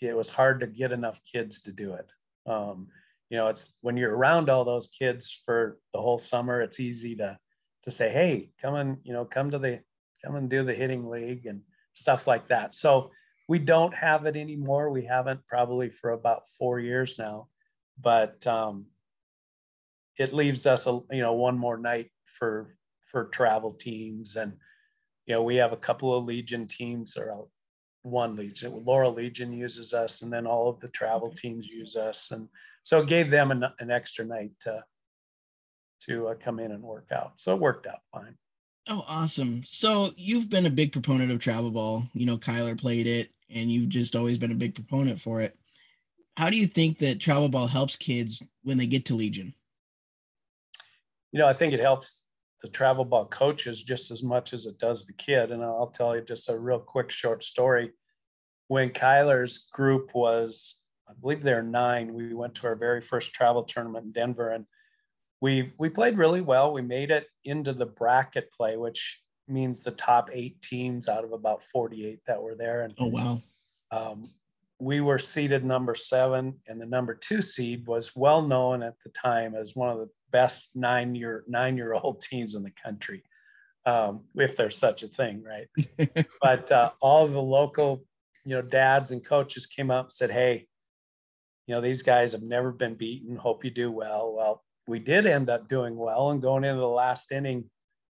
it 0.00 0.16
was 0.16 0.28
hard 0.28 0.60
to 0.60 0.66
get 0.66 0.92
enough 0.92 1.20
kids 1.30 1.62
to 1.62 1.72
do 1.72 1.94
it. 1.94 2.10
Um, 2.46 2.88
you 3.30 3.38
know, 3.38 3.48
it's 3.48 3.76
when 3.80 3.96
you're 3.96 4.14
around 4.14 4.50
all 4.50 4.64
those 4.64 4.88
kids 4.88 5.40
for 5.46 5.78
the 5.94 6.00
whole 6.00 6.18
summer, 6.18 6.60
it's 6.60 6.80
easy 6.80 7.16
to 7.16 7.38
to 7.84 7.90
say, 7.90 8.10
hey, 8.10 8.50
come 8.60 8.74
and 8.74 8.98
you 9.04 9.12
know, 9.12 9.24
come 9.24 9.50
to 9.50 9.58
the 9.58 9.80
come 10.24 10.36
and 10.36 10.50
do 10.50 10.64
the 10.64 10.74
hitting 10.74 11.08
league 11.08 11.46
and 11.46 11.62
stuff 11.94 12.26
like 12.26 12.48
that. 12.48 12.74
So 12.74 13.10
we 13.48 13.58
don't 13.58 13.94
have 13.94 14.26
it 14.26 14.36
anymore. 14.36 14.90
We 14.90 15.04
haven't 15.04 15.46
probably 15.46 15.90
for 15.90 16.10
about 16.10 16.44
four 16.58 16.78
years 16.78 17.18
now, 17.18 17.48
but 18.00 18.46
um, 18.46 18.86
it 20.18 20.32
leaves 20.32 20.66
us 20.66 20.86
a 20.86 21.00
you 21.10 21.22
know 21.22 21.32
one 21.32 21.58
more 21.58 21.78
night 21.78 22.10
for 22.24 22.76
for 23.06 23.24
travel 23.26 23.72
teams 23.72 24.36
and 24.36 24.54
you 25.26 25.34
know 25.34 25.42
we 25.42 25.56
have 25.56 25.72
a 25.72 25.76
couple 25.76 26.16
of 26.16 26.24
legion 26.24 26.66
teams 26.66 27.16
or 27.16 27.46
one 28.02 28.34
legion 28.34 28.82
laurel 28.84 29.12
legion 29.12 29.52
uses 29.52 29.94
us 29.94 30.22
and 30.22 30.32
then 30.32 30.46
all 30.46 30.68
of 30.68 30.80
the 30.80 30.88
travel 30.88 31.30
teams 31.30 31.66
use 31.66 31.96
us 31.96 32.30
and 32.32 32.48
so 32.84 32.98
it 32.98 33.08
gave 33.08 33.30
them 33.30 33.50
an, 33.50 33.64
an 33.78 33.90
extra 33.90 34.24
night 34.24 34.50
to 34.60 34.82
to 36.00 36.28
uh, 36.28 36.34
come 36.34 36.58
in 36.58 36.72
and 36.72 36.82
work 36.82 37.06
out 37.12 37.32
so 37.36 37.54
it 37.54 37.60
worked 37.60 37.86
out 37.86 38.00
fine. 38.12 38.36
Oh 38.88 39.04
awesome. 39.06 39.62
So 39.62 40.10
you've 40.16 40.50
been 40.50 40.66
a 40.66 40.70
big 40.70 40.90
proponent 40.90 41.30
of 41.30 41.38
travel 41.38 41.70
ball. 41.70 42.08
You 42.14 42.26
know 42.26 42.36
kyler 42.36 42.76
played 42.76 43.06
it 43.06 43.30
and 43.48 43.70
you've 43.70 43.88
just 43.88 44.16
always 44.16 44.38
been 44.38 44.50
a 44.50 44.56
big 44.56 44.74
proponent 44.74 45.20
for 45.20 45.40
it. 45.40 45.56
How 46.36 46.50
do 46.50 46.56
you 46.56 46.66
think 46.66 46.98
that 46.98 47.20
travel 47.20 47.48
ball 47.48 47.68
helps 47.68 47.94
kids 47.94 48.42
when 48.64 48.78
they 48.78 48.88
get 48.88 49.04
to 49.04 49.14
legion? 49.14 49.54
You 51.30 51.38
know 51.38 51.46
i 51.46 51.54
think 51.54 51.72
it 51.72 51.80
helps 51.80 52.24
the 52.62 52.68
travel 52.68 53.04
ball 53.04 53.26
coaches 53.26 53.82
just 53.82 54.10
as 54.10 54.22
much 54.22 54.52
as 54.52 54.66
it 54.66 54.78
does 54.78 55.06
the 55.06 55.12
kid. 55.14 55.50
And 55.50 55.62
I'll 55.62 55.92
tell 55.94 56.14
you 56.14 56.22
just 56.22 56.48
a 56.48 56.58
real 56.58 56.78
quick 56.78 57.10
short 57.10 57.42
story. 57.42 57.90
When 58.68 58.90
Kyler's 58.90 59.68
group 59.72 60.14
was, 60.14 60.80
I 61.08 61.12
believe 61.20 61.42
they're 61.42 61.62
nine, 61.62 62.14
we 62.14 62.32
went 62.34 62.54
to 62.56 62.68
our 62.68 62.76
very 62.76 63.00
first 63.00 63.32
travel 63.32 63.64
tournament 63.64 64.06
in 64.06 64.12
Denver 64.12 64.50
and 64.50 64.64
we 65.42 65.72
we 65.76 65.88
played 65.88 66.16
really 66.16 66.40
well. 66.40 66.72
We 66.72 66.82
made 66.82 67.10
it 67.10 67.26
into 67.44 67.72
the 67.72 67.84
bracket 67.84 68.50
play, 68.52 68.76
which 68.76 69.20
means 69.48 69.82
the 69.82 69.90
top 69.90 70.30
eight 70.32 70.62
teams 70.62 71.08
out 71.08 71.24
of 71.24 71.32
about 71.32 71.64
48 71.64 72.20
that 72.28 72.40
were 72.40 72.54
there. 72.54 72.82
And 72.82 72.94
oh 72.98 73.08
wow. 73.08 73.42
Um, 73.90 74.30
we 74.78 75.00
were 75.00 75.18
seeded 75.18 75.64
number 75.64 75.94
seven, 75.94 76.60
and 76.66 76.80
the 76.80 76.86
number 76.86 77.14
two 77.14 77.42
seed 77.42 77.86
was 77.86 78.16
well 78.16 78.40
known 78.40 78.82
at 78.82 78.94
the 79.04 79.10
time 79.10 79.54
as 79.54 79.76
one 79.76 79.90
of 79.90 79.98
the 79.98 80.08
best 80.32 80.74
nine 80.74 81.14
year 81.14 81.44
nine 81.46 81.76
year 81.76 81.94
old 81.94 82.20
teams 82.30 82.54
in 82.54 82.62
the 82.62 82.72
country, 82.82 83.22
um, 83.86 84.24
if 84.34 84.56
there's 84.56 84.76
such 84.76 85.02
a 85.02 85.08
thing, 85.08 85.42
right? 85.42 86.26
but 86.42 86.72
uh, 86.72 86.90
all 87.00 87.28
the 87.28 87.40
local, 87.40 88.04
you 88.44 88.54
know, 88.54 88.62
dads 88.62 89.10
and 89.10 89.24
coaches 89.24 89.66
came 89.66 89.90
up 89.90 90.06
and 90.06 90.12
said, 90.12 90.30
"Hey, 90.30 90.66
you 91.66 91.74
know, 91.74 91.80
these 91.80 92.02
guys 92.02 92.32
have 92.32 92.42
never 92.42 92.72
been 92.72 92.94
beaten. 92.94 93.36
Hope 93.36 93.64
you 93.64 93.70
do 93.70 93.92
well." 93.92 94.34
Well, 94.34 94.64
we 94.88 94.98
did 94.98 95.26
end 95.26 95.48
up 95.50 95.68
doing 95.68 95.96
well, 95.96 96.30
and 96.30 96.42
going 96.42 96.64
into 96.64 96.80
the 96.80 96.86
last 96.86 97.30
inning, 97.30 97.70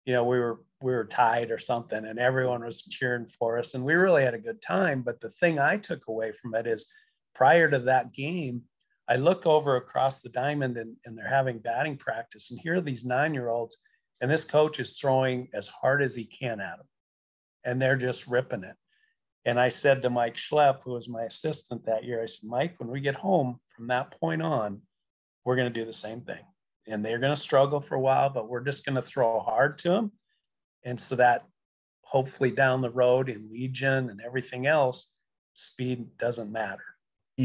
you 0.04 0.12
know, 0.12 0.24
we 0.24 0.38
were 0.38 0.60
we 0.82 0.92
were 0.92 1.04
tied 1.04 1.50
or 1.50 1.58
something, 1.58 2.04
and 2.04 2.18
everyone 2.18 2.64
was 2.64 2.82
cheering 2.82 3.26
for 3.38 3.58
us, 3.58 3.74
and 3.74 3.84
we 3.84 3.94
really 3.94 4.24
had 4.24 4.34
a 4.34 4.38
good 4.38 4.62
time. 4.62 5.02
But 5.02 5.20
the 5.20 5.30
thing 5.30 5.58
I 5.58 5.76
took 5.76 6.08
away 6.08 6.32
from 6.32 6.54
it 6.54 6.66
is, 6.66 6.92
prior 7.34 7.70
to 7.70 7.78
that 7.80 8.12
game, 8.12 8.62
I 9.08 9.16
look 9.16 9.46
over 9.46 9.76
across 9.76 10.20
the 10.20 10.28
diamond 10.28 10.76
and, 10.76 10.96
and 11.04 11.16
they're 11.16 11.28
having 11.28 11.58
batting 11.58 11.96
practice. 11.96 12.50
And 12.50 12.60
here 12.60 12.76
are 12.76 12.80
these 12.80 13.04
nine 13.04 13.34
year 13.34 13.48
olds, 13.48 13.76
and 14.20 14.30
this 14.30 14.44
coach 14.44 14.78
is 14.80 14.96
throwing 14.96 15.48
as 15.52 15.66
hard 15.66 16.02
as 16.02 16.14
he 16.14 16.24
can 16.24 16.60
at 16.60 16.78
them. 16.78 16.86
And 17.64 17.80
they're 17.80 17.96
just 17.96 18.26
ripping 18.26 18.64
it. 18.64 18.76
And 19.44 19.58
I 19.58 19.70
said 19.70 20.02
to 20.02 20.10
Mike 20.10 20.36
Schlepp, 20.36 20.80
who 20.84 20.92
was 20.92 21.08
my 21.08 21.24
assistant 21.24 21.84
that 21.86 22.04
year, 22.04 22.22
I 22.22 22.26
said, 22.26 22.48
Mike, 22.48 22.74
when 22.78 22.90
we 22.90 23.00
get 23.00 23.16
home 23.16 23.58
from 23.76 23.88
that 23.88 24.18
point 24.20 24.40
on, 24.40 24.80
we're 25.44 25.56
going 25.56 25.72
to 25.72 25.80
do 25.80 25.84
the 25.84 25.92
same 25.92 26.20
thing. 26.20 26.44
And 26.86 27.04
they're 27.04 27.18
going 27.18 27.34
to 27.34 27.40
struggle 27.40 27.80
for 27.80 27.96
a 27.96 28.00
while, 28.00 28.30
but 28.30 28.48
we're 28.48 28.60
just 28.60 28.86
going 28.86 28.94
to 28.96 29.02
throw 29.02 29.40
hard 29.40 29.78
to 29.80 29.88
them. 29.88 30.12
And 30.84 31.00
so 31.00 31.16
that 31.16 31.44
hopefully 32.02 32.50
down 32.50 32.82
the 32.82 32.90
road 32.90 33.28
in 33.28 33.50
Legion 33.50 34.10
and 34.10 34.20
everything 34.20 34.66
else, 34.66 35.12
speed 35.54 36.06
doesn't 36.18 36.52
matter. 36.52 36.84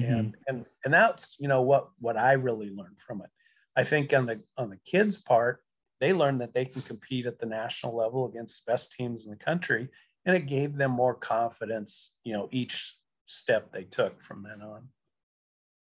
Mm-hmm. 0.01 0.13
And 0.13 0.35
and 0.47 0.65
and 0.85 0.93
that's 0.93 1.35
you 1.39 1.47
know 1.47 1.61
what 1.61 1.89
what 1.99 2.17
I 2.17 2.33
really 2.33 2.69
learned 2.69 2.99
from 3.05 3.21
it. 3.21 3.29
I 3.75 3.83
think 3.83 4.13
on 4.13 4.25
the 4.25 4.39
on 4.57 4.69
the 4.69 4.79
kids' 4.85 5.21
part, 5.21 5.63
they 5.99 6.13
learned 6.13 6.41
that 6.41 6.53
they 6.53 6.65
can 6.65 6.81
compete 6.81 7.25
at 7.25 7.39
the 7.39 7.45
national 7.45 7.95
level 7.95 8.27
against 8.27 8.65
the 8.65 8.71
best 8.71 8.93
teams 8.93 9.25
in 9.25 9.31
the 9.31 9.37
country, 9.37 9.87
and 10.25 10.35
it 10.35 10.47
gave 10.47 10.75
them 10.75 10.91
more 10.91 11.13
confidence. 11.13 12.13
You 12.23 12.33
know, 12.33 12.49
each 12.51 12.97
step 13.27 13.71
they 13.71 13.83
took 13.83 14.21
from 14.21 14.43
then 14.43 14.61
on. 14.61 14.89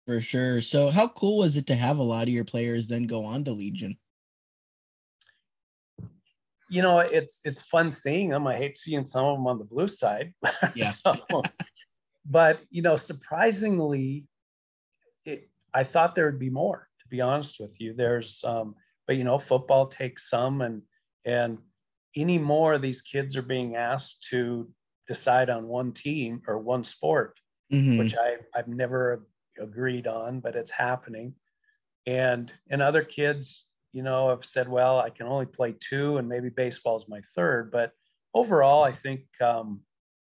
For 0.05 0.19
sure. 0.19 0.61
So, 0.61 0.89
how 0.89 1.07
cool 1.07 1.37
was 1.37 1.55
it 1.55 1.67
to 1.67 1.75
have 1.75 1.97
a 1.97 2.03
lot 2.03 2.23
of 2.23 2.29
your 2.29 2.43
players 2.43 2.87
then 2.87 3.07
go 3.07 3.23
on 3.23 3.43
to 3.45 3.51
Legion? 3.51 3.97
You 6.69 6.81
know, 6.81 6.99
it's 6.99 7.41
it's 7.45 7.61
fun 7.61 7.91
seeing 7.91 8.29
them. 8.29 8.47
I 8.47 8.57
hate 8.57 8.77
seeing 8.77 9.05
some 9.05 9.25
of 9.25 9.37
them 9.37 9.47
on 9.47 9.59
the 9.59 9.65
blue 9.65 9.87
side. 9.87 10.33
Yeah. 10.75 10.91
so, 11.31 11.43
but 12.25 12.59
you 12.69 12.81
know, 12.81 12.95
surprisingly, 12.95 14.25
it, 15.25 15.49
I 15.73 15.83
thought 15.83 16.15
there 16.15 16.25
would 16.25 16.39
be 16.39 16.49
more. 16.49 16.87
To 17.01 17.07
be 17.09 17.21
honest 17.21 17.59
with 17.59 17.79
you, 17.81 17.93
there's, 17.93 18.43
um, 18.45 18.75
but 19.07 19.17
you 19.17 19.23
know, 19.23 19.37
football 19.37 19.87
takes 19.87 20.29
some, 20.29 20.61
and 20.61 20.81
and 21.25 21.57
anymore 22.15 22.77
these 22.77 23.01
kids 23.01 23.35
are 23.35 23.41
being 23.41 23.75
asked 23.75 24.27
to 24.29 24.69
decide 25.07 25.49
on 25.49 25.67
one 25.67 25.91
team 25.91 26.41
or 26.47 26.57
one 26.59 26.83
sport, 26.83 27.39
mm-hmm. 27.71 27.97
which 27.97 28.15
I 28.15 28.37
I've 28.55 28.67
never 28.67 29.25
agreed 29.59 30.07
on, 30.07 30.39
but 30.39 30.55
it's 30.55 30.71
happening. 30.71 31.35
And 32.05 32.51
and 32.69 32.81
other 32.81 33.03
kids, 33.03 33.67
you 33.91 34.03
know, 34.03 34.29
have 34.29 34.45
said, 34.45 34.67
well, 34.67 34.99
I 34.99 35.09
can 35.09 35.27
only 35.27 35.45
play 35.45 35.75
two, 35.79 36.17
and 36.17 36.27
maybe 36.27 36.49
baseball 36.49 36.97
is 36.97 37.05
my 37.07 37.21
third. 37.35 37.71
But 37.71 37.91
overall, 38.33 38.83
I 38.83 38.91
think 38.91 39.21
um, 39.41 39.81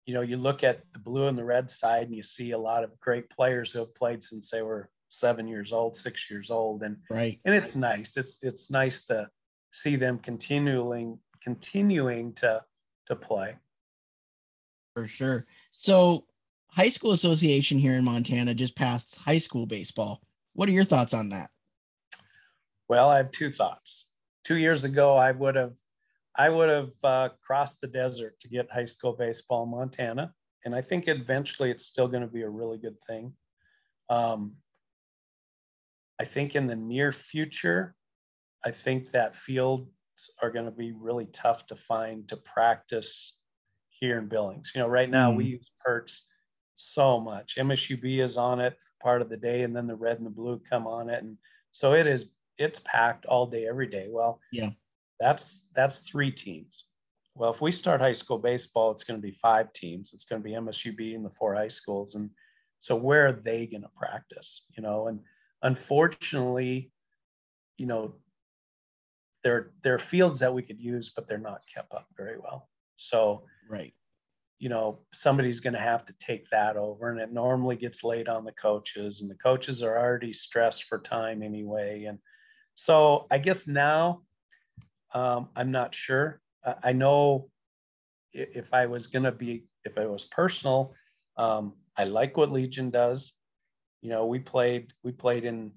you 0.06 0.14
know, 0.14 0.20
you 0.20 0.36
look 0.36 0.64
at 0.64 0.82
the 0.92 0.98
blue 0.98 1.28
and 1.28 1.38
the 1.38 1.44
red 1.44 1.70
side 1.70 2.04
and 2.06 2.16
you 2.16 2.22
see 2.22 2.50
a 2.50 2.58
lot 2.58 2.84
of 2.84 2.98
great 3.00 3.30
players 3.30 3.72
who 3.72 3.80
have 3.80 3.94
played 3.94 4.24
since 4.24 4.50
they 4.50 4.62
were 4.62 4.90
seven 5.08 5.46
years 5.46 5.72
old, 5.72 5.96
six 5.96 6.30
years 6.30 6.50
old. 6.50 6.82
And 6.82 6.96
right. 7.10 7.38
And 7.44 7.54
it's 7.54 7.76
nice. 7.76 8.16
It's 8.16 8.42
it's 8.42 8.70
nice 8.70 9.04
to 9.06 9.28
see 9.72 9.96
them 9.96 10.18
continuing 10.18 11.18
continuing 11.42 12.32
to 12.34 12.62
to 13.06 13.16
play. 13.16 13.56
For 14.94 15.06
sure. 15.06 15.46
So 15.70 16.24
high 16.66 16.88
school 16.88 17.12
association 17.12 17.78
here 17.78 17.94
in 17.94 18.04
Montana 18.04 18.54
just 18.54 18.76
passed 18.76 19.16
high 19.16 19.38
school 19.38 19.66
baseball. 19.66 20.22
What 20.54 20.68
are 20.68 20.72
your 20.72 20.84
thoughts 20.84 21.14
on 21.14 21.30
that? 21.30 21.50
Well, 22.88 23.08
I 23.08 23.18
have 23.18 23.30
two 23.30 23.50
thoughts. 23.50 24.10
Two 24.44 24.56
years 24.56 24.84
ago, 24.84 25.16
I 25.16 25.30
would 25.30 25.54
have 25.54 25.72
I 26.36 26.48
would 26.48 26.68
have 26.68 26.90
uh, 27.04 27.28
crossed 27.42 27.80
the 27.80 27.86
desert 27.86 28.40
to 28.40 28.48
get 28.48 28.70
high 28.70 28.86
school 28.86 29.12
baseball 29.12 29.64
in 29.64 29.70
Montana. 29.70 30.32
And 30.64 30.74
I 30.74 30.80
think 30.80 31.08
eventually 31.08 31.70
it's 31.70 31.86
still 31.86 32.08
going 32.08 32.22
to 32.22 32.28
be 32.28 32.42
a 32.42 32.48
really 32.48 32.78
good 32.78 33.00
thing. 33.06 33.34
Um, 34.08 34.54
I 36.20 36.24
think 36.24 36.54
in 36.54 36.66
the 36.66 36.76
near 36.76 37.12
future, 37.12 37.94
I 38.64 38.70
think 38.70 39.10
that 39.10 39.36
fields 39.36 39.90
are 40.40 40.50
going 40.50 40.66
to 40.66 40.70
be 40.70 40.92
really 40.92 41.26
tough 41.26 41.66
to 41.66 41.76
find 41.76 42.28
to 42.28 42.36
practice 42.36 43.36
here 43.90 44.18
in 44.18 44.28
Billings. 44.28 44.72
You 44.74 44.80
know, 44.80 44.88
right 44.88 45.10
now 45.10 45.32
mm. 45.32 45.36
we 45.36 45.44
use 45.46 45.70
Pirtz 45.86 46.26
so 46.76 47.20
much. 47.20 47.56
MSUB 47.58 48.22
is 48.22 48.36
on 48.36 48.60
it 48.60 48.76
part 49.02 49.20
of 49.20 49.28
the 49.28 49.36
day, 49.36 49.62
and 49.62 49.74
then 49.74 49.86
the 49.86 49.96
red 49.96 50.18
and 50.18 50.26
the 50.26 50.30
blue 50.30 50.60
come 50.70 50.86
on 50.86 51.10
it. 51.10 51.22
And 51.22 51.36
so 51.72 51.94
it 51.94 52.06
is, 52.06 52.32
it's 52.56 52.80
packed 52.84 53.26
all 53.26 53.46
day, 53.46 53.66
every 53.66 53.88
day. 53.88 54.06
Well, 54.08 54.40
yeah 54.52 54.70
that's 55.22 55.68
that's 55.74 56.00
three 56.00 56.32
teams. 56.32 56.84
Well, 57.34 57.52
if 57.52 57.60
we 57.60 57.72
start 57.72 58.00
high 58.00 58.12
school 58.12 58.38
baseball, 58.38 58.90
it's 58.90 59.04
going 59.04 59.18
to 59.18 59.26
be 59.26 59.38
five 59.40 59.72
teams. 59.72 60.10
It's 60.12 60.24
going 60.24 60.42
to 60.42 60.44
be 60.44 60.54
MSUB 60.54 61.14
and 61.14 61.24
the 61.24 61.30
four 61.30 61.54
high 61.54 61.68
schools, 61.68 62.14
and 62.14 62.30
so 62.80 62.96
where 62.96 63.28
are 63.28 63.32
they 63.32 63.66
going 63.66 63.82
to 63.82 63.90
practice? 63.96 64.66
You 64.76 64.82
know, 64.82 65.06
and 65.06 65.20
unfortunately, 65.62 66.90
you 67.78 67.86
know, 67.86 68.16
there 69.44 69.70
there 69.82 69.94
are 69.94 70.00
fields 70.00 70.40
that 70.40 70.52
we 70.52 70.62
could 70.62 70.80
use, 70.80 71.12
but 71.14 71.28
they're 71.28 71.38
not 71.38 71.62
kept 71.72 71.94
up 71.94 72.08
very 72.16 72.38
well. 72.38 72.68
So 72.96 73.44
right, 73.70 73.94
you 74.58 74.68
know, 74.68 74.98
somebody's 75.12 75.60
going 75.60 75.74
to 75.74 75.80
have 75.80 76.04
to 76.06 76.14
take 76.18 76.50
that 76.50 76.76
over, 76.76 77.10
and 77.10 77.20
it 77.20 77.32
normally 77.32 77.76
gets 77.76 78.04
laid 78.04 78.28
on 78.28 78.44
the 78.44 78.52
coaches, 78.52 79.22
and 79.22 79.30
the 79.30 79.36
coaches 79.36 79.82
are 79.82 79.96
already 79.96 80.32
stressed 80.32 80.84
for 80.84 80.98
time 80.98 81.42
anyway, 81.42 82.04
and 82.04 82.18
so 82.74 83.26
I 83.30 83.38
guess 83.38 83.68
now 83.68 84.22
um, 85.14 85.48
I'm 85.56 85.70
not 85.70 85.94
sure. 85.94 86.40
I, 86.64 86.74
I 86.84 86.92
know 86.92 87.48
if 88.32 88.72
I 88.72 88.86
was 88.86 89.06
going 89.06 89.24
to 89.24 89.32
be, 89.32 89.64
if 89.84 89.96
it 89.96 90.10
was 90.10 90.24
personal, 90.24 90.94
um, 91.36 91.74
I 91.96 92.04
like 92.04 92.36
what 92.36 92.52
Legion 92.52 92.90
does. 92.90 93.32
You 94.00 94.10
know, 94.10 94.26
we 94.26 94.38
played, 94.38 94.92
we 95.02 95.12
played 95.12 95.44
in 95.44 95.72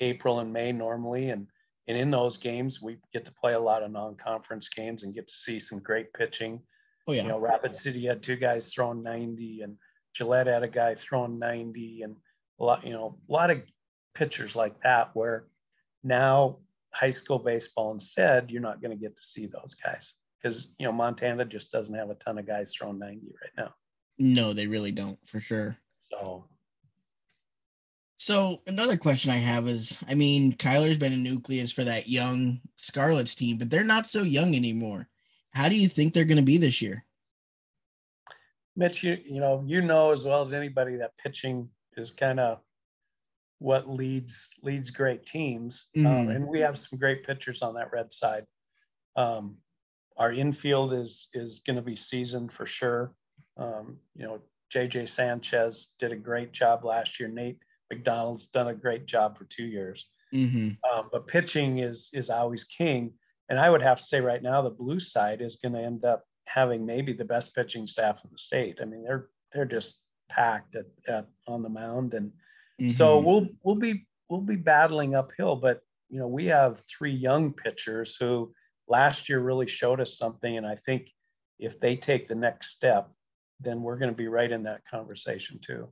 April 0.00 0.40
and 0.40 0.52
May 0.52 0.72
normally, 0.72 1.30
and 1.30 1.46
and 1.86 1.98
in 1.98 2.10
those 2.10 2.38
games 2.38 2.80
we 2.80 2.96
get 3.12 3.24
to 3.26 3.32
play 3.32 3.52
a 3.52 3.60
lot 3.60 3.82
of 3.82 3.90
non-conference 3.90 4.68
games 4.68 5.02
and 5.02 5.14
get 5.14 5.28
to 5.28 5.34
see 5.34 5.60
some 5.60 5.80
great 5.80 6.12
pitching. 6.14 6.60
Oh 7.06 7.12
yeah. 7.12 7.22
You 7.22 7.28
know, 7.28 7.38
Rapid 7.38 7.76
City 7.76 8.06
had 8.06 8.22
two 8.22 8.36
guys 8.36 8.72
throwing 8.72 9.02
90, 9.02 9.62
and 9.62 9.76
Gillette 10.14 10.46
had 10.46 10.62
a 10.62 10.68
guy 10.68 10.94
throwing 10.94 11.38
90, 11.38 12.02
and 12.02 12.16
a 12.58 12.64
lot, 12.64 12.86
you 12.86 12.92
know, 12.92 13.18
a 13.28 13.32
lot 13.32 13.50
of 13.50 13.62
pitchers 14.14 14.56
like 14.56 14.80
that 14.82 15.10
where 15.14 15.44
now 16.02 16.58
high 16.94 17.10
school 17.10 17.38
baseball 17.38 17.92
instead, 17.92 18.50
you're 18.50 18.62
not 18.62 18.80
going 18.80 18.96
to 18.96 19.00
get 19.00 19.16
to 19.16 19.22
see 19.22 19.46
those 19.46 19.74
guys 19.74 20.14
because 20.40 20.74
you 20.78 20.86
know 20.86 20.92
Montana 20.92 21.44
just 21.44 21.72
doesn't 21.72 21.94
have 21.94 22.10
a 22.10 22.14
ton 22.14 22.38
of 22.38 22.46
guys 22.46 22.72
throwing 22.72 22.98
90 22.98 23.26
right 23.42 23.50
now. 23.64 23.74
No, 24.18 24.52
they 24.52 24.66
really 24.66 24.92
don't, 24.92 25.18
for 25.26 25.40
sure. 25.40 25.76
So, 26.10 26.44
so 28.18 28.60
another 28.66 28.96
question 28.96 29.32
I 29.32 29.38
have 29.38 29.66
is, 29.66 29.98
I 30.08 30.14
mean, 30.14 30.52
Kyler's 30.52 30.98
been 30.98 31.12
a 31.12 31.16
nucleus 31.16 31.72
for 31.72 31.82
that 31.82 32.08
young 32.08 32.60
Scarlets 32.76 33.34
team, 33.34 33.58
but 33.58 33.70
they're 33.70 33.82
not 33.82 34.06
so 34.06 34.22
young 34.22 34.54
anymore. 34.54 35.08
How 35.52 35.68
do 35.68 35.74
you 35.74 35.88
think 35.88 36.14
they're 36.14 36.24
going 36.24 36.36
to 36.36 36.42
be 36.42 36.58
this 36.58 36.80
year? 36.80 37.04
Mitch, 38.76 39.02
you 39.02 39.18
you 39.24 39.40
know 39.40 39.62
you 39.66 39.80
know 39.80 40.10
as 40.10 40.24
well 40.24 40.40
as 40.40 40.52
anybody 40.52 40.96
that 40.96 41.16
pitching 41.16 41.68
is 41.96 42.10
kind 42.10 42.40
of 42.40 42.58
what 43.58 43.88
leads 43.88 44.50
leads 44.62 44.90
great 44.90 45.26
teams, 45.26 45.86
mm-hmm. 45.96 46.06
um, 46.06 46.28
and 46.28 46.46
we 46.46 46.60
have 46.60 46.78
some 46.78 46.98
great 46.98 47.24
pitchers 47.24 47.62
on 47.62 47.74
that 47.74 47.92
red 47.92 48.12
side. 48.12 48.44
Um, 49.16 49.56
our 50.16 50.32
infield 50.32 50.92
is 50.92 51.30
is 51.34 51.62
going 51.66 51.76
to 51.76 51.82
be 51.82 51.96
seasoned 51.96 52.52
for 52.52 52.66
sure. 52.66 53.14
Um, 53.56 53.98
you 54.14 54.24
know, 54.24 54.40
JJ 54.74 55.08
Sanchez 55.08 55.94
did 55.98 56.12
a 56.12 56.16
great 56.16 56.52
job 56.52 56.84
last 56.84 57.20
year. 57.20 57.28
Nate 57.28 57.58
McDonald's 57.90 58.48
done 58.48 58.68
a 58.68 58.74
great 58.74 59.06
job 59.06 59.38
for 59.38 59.44
two 59.44 59.64
years. 59.64 60.06
Mm-hmm. 60.34 60.70
Um, 60.92 61.08
but 61.12 61.26
pitching 61.26 61.78
is 61.78 62.10
is 62.12 62.30
always 62.30 62.64
king, 62.64 63.12
and 63.48 63.58
I 63.58 63.70
would 63.70 63.82
have 63.82 63.98
to 63.98 64.04
say 64.04 64.20
right 64.20 64.42
now 64.42 64.62
the 64.62 64.70
blue 64.70 65.00
side 65.00 65.40
is 65.40 65.56
going 65.56 65.74
to 65.74 65.80
end 65.80 66.04
up 66.04 66.24
having 66.46 66.84
maybe 66.84 67.12
the 67.12 67.24
best 67.24 67.54
pitching 67.54 67.86
staff 67.86 68.20
in 68.24 68.30
the 68.32 68.38
state. 68.38 68.78
I 68.82 68.84
mean, 68.84 69.04
they're 69.04 69.28
they're 69.52 69.64
just 69.64 70.02
packed 70.28 70.74
at, 70.74 70.86
at 71.06 71.26
on 71.46 71.62
the 71.62 71.68
mound 71.68 72.14
and 72.14 72.32
Mm-hmm. 72.80 72.90
So 72.90 73.18
we'll 73.18 73.48
we'll 73.62 73.76
be 73.76 74.06
we'll 74.28 74.40
be 74.40 74.56
battling 74.56 75.14
uphill, 75.14 75.56
but 75.56 75.80
you 76.08 76.18
know 76.18 76.26
we 76.26 76.46
have 76.46 76.82
three 76.88 77.14
young 77.14 77.52
pitchers 77.52 78.16
who 78.18 78.52
last 78.88 79.28
year 79.28 79.40
really 79.40 79.66
showed 79.66 80.00
us 80.00 80.18
something, 80.18 80.56
and 80.56 80.66
I 80.66 80.74
think 80.74 81.08
if 81.58 81.78
they 81.80 81.96
take 81.96 82.26
the 82.26 82.34
next 82.34 82.74
step, 82.74 83.10
then 83.60 83.82
we're 83.82 83.98
going 83.98 84.10
to 84.10 84.16
be 84.16 84.28
right 84.28 84.50
in 84.50 84.64
that 84.64 84.82
conversation 84.90 85.60
too. 85.60 85.88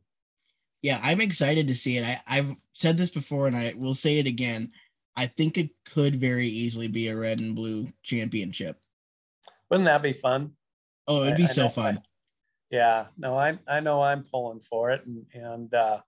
Yeah, 0.82 0.98
I'm 1.02 1.20
excited 1.20 1.68
to 1.68 1.74
see 1.74 1.98
it. 1.98 2.04
I, 2.04 2.20
I've 2.26 2.56
said 2.72 2.98
this 2.98 3.10
before, 3.10 3.46
and 3.46 3.56
I 3.56 3.74
will 3.76 3.94
say 3.94 4.18
it 4.18 4.26
again. 4.26 4.72
I 5.16 5.26
think 5.26 5.56
it 5.56 5.70
could 5.84 6.16
very 6.16 6.46
easily 6.46 6.88
be 6.88 7.08
a 7.08 7.16
red 7.16 7.40
and 7.40 7.54
blue 7.54 7.86
championship. 8.02 8.78
Wouldn't 9.70 9.86
that 9.86 10.02
be 10.02 10.12
fun? 10.12 10.52
Oh, 11.06 11.22
it'd 11.22 11.36
be 11.36 11.44
I, 11.44 11.46
so 11.46 11.66
I 11.66 11.68
fun. 11.68 11.98
I, 11.98 12.02
yeah, 12.70 13.06
no, 13.16 13.38
I 13.38 13.58
I 13.68 13.80
know 13.80 14.02
I'm 14.02 14.24
pulling 14.24 14.60
for 14.60 14.90
it, 14.90 15.04
and 15.06 15.24
and 15.34 15.72
uh, 15.72 16.00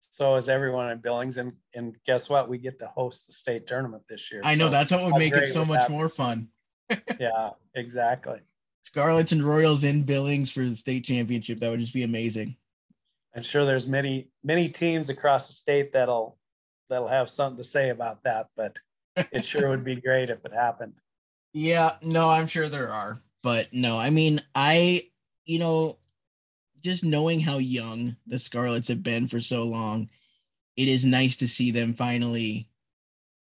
so 0.00 0.36
is 0.36 0.48
everyone 0.48 0.90
in 0.90 0.98
Billings. 0.98 1.36
And 1.36 1.52
and 1.74 1.96
guess 2.06 2.28
what? 2.28 2.48
We 2.48 2.58
get 2.58 2.78
to 2.80 2.86
host 2.86 3.26
the 3.26 3.32
state 3.32 3.66
tournament 3.66 4.04
this 4.08 4.30
year. 4.30 4.40
I 4.44 4.54
know 4.54 4.66
so 4.66 4.72
that's 4.72 4.90
what 4.90 5.04
would 5.04 5.16
make 5.16 5.34
it 5.34 5.48
so 5.48 5.64
much 5.64 5.88
more 5.88 6.08
fun. 6.08 6.48
yeah, 7.20 7.50
exactly. 7.74 8.40
Scarlets 8.84 9.32
and 9.32 9.44
Royals 9.44 9.84
in 9.84 10.04
Billings 10.04 10.50
for 10.50 10.60
the 10.60 10.76
state 10.76 11.04
championship. 11.04 11.60
That 11.60 11.70
would 11.70 11.80
just 11.80 11.94
be 11.94 12.04
amazing. 12.04 12.56
I'm 13.34 13.42
sure 13.42 13.66
there's 13.66 13.86
many 13.86 14.28
many 14.42 14.68
teams 14.68 15.10
across 15.10 15.48
the 15.48 15.52
state 15.52 15.92
that'll 15.92 16.38
that'll 16.88 17.08
have 17.08 17.28
something 17.28 17.58
to 17.58 17.68
say 17.68 17.90
about 17.90 18.22
that, 18.24 18.48
but 18.56 18.78
it 19.32 19.44
sure 19.44 19.68
would 19.68 19.84
be 19.84 19.96
great 19.96 20.30
if 20.30 20.44
it 20.44 20.52
happened. 20.52 20.94
Yeah, 21.52 21.90
no, 22.02 22.30
I'm 22.30 22.46
sure 22.46 22.68
there 22.68 22.90
are. 22.90 23.20
But 23.42 23.68
no, 23.72 23.98
I 23.98 24.10
mean, 24.10 24.40
I 24.54 25.08
you 25.44 25.58
know, 25.58 25.98
just 26.86 27.04
knowing 27.04 27.40
how 27.40 27.58
young 27.58 28.14
the 28.28 28.38
Scarlets 28.38 28.86
have 28.88 29.02
been 29.02 29.26
for 29.26 29.40
so 29.40 29.64
long, 29.64 30.08
it 30.76 30.86
is 30.86 31.04
nice 31.04 31.36
to 31.38 31.48
see 31.48 31.72
them 31.72 31.94
finally 31.94 32.68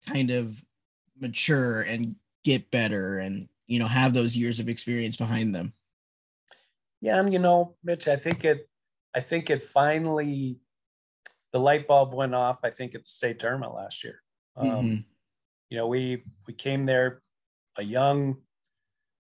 kind 0.07 0.31
of 0.31 0.65
mature 1.21 1.83
and 1.83 2.17
get 2.43 2.71
better 2.71 3.19
and 3.19 3.49
you 3.67 3.79
know 3.79 3.87
have 3.87 4.15
those 4.15 4.35
years 4.35 4.61
of 4.61 4.69
experience 4.71 5.19
behind 5.19 5.55
them. 5.55 5.75
Yeah, 7.03 7.21
and 7.21 7.31
you 7.31 7.39
know, 7.39 7.77
Mitch, 7.85 8.09
I 8.09 8.17
think 8.17 8.47
it 8.47 8.67
I 9.15 9.21
think 9.21 9.51
it 9.51 9.63
finally 9.63 10.59
the 11.53 11.61
light 11.61 11.87
bulb 11.87 12.15
went 12.15 12.35
off, 12.35 12.61
I 12.65 12.71
think 12.71 12.95
at 12.95 13.03
the 13.03 13.09
state 13.09 13.39
tournament 13.39 13.75
last 13.75 14.05
year. 14.05 14.23
Um, 14.57 14.69
mm-hmm. 14.69 15.01
you 15.69 15.77
know, 15.77 15.87
we 15.87 16.25
we 16.47 16.55
came 16.55 16.87
there 16.87 17.21
a 17.77 17.83
young 17.83 18.39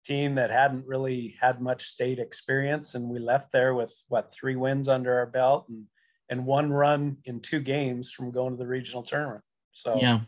team 0.04 0.34
that 0.36 0.50
hadn't 0.50 0.86
really 0.86 1.36
had 1.40 1.60
much 1.60 1.88
state 1.88 2.18
experience 2.18 2.94
and 2.94 3.08
we 3.08 3.18
left 3.18 3.52
there 3.52 3.74
with 3.74 3.94
what 4.08 4.32
three 4.32 4.56
wins 4.56 4.88
under 4.88 5.14
our 5.16 5.26
belt 5.26 5.66
and 5.68 5.84
and 6.30 6.46
one 6.46 6.72
run 6.72 7.16
in 7.24 7.40
two 7.40 7.60
games 7.60 8.12
from 8.12 8.30
going 8.30 8.52
to 8.52 8.56
the 8.56 8.66
regional 8.66 9.02
tournament. 9.02 9.42
So 9.72 9.98
yeah. 10.00 10.20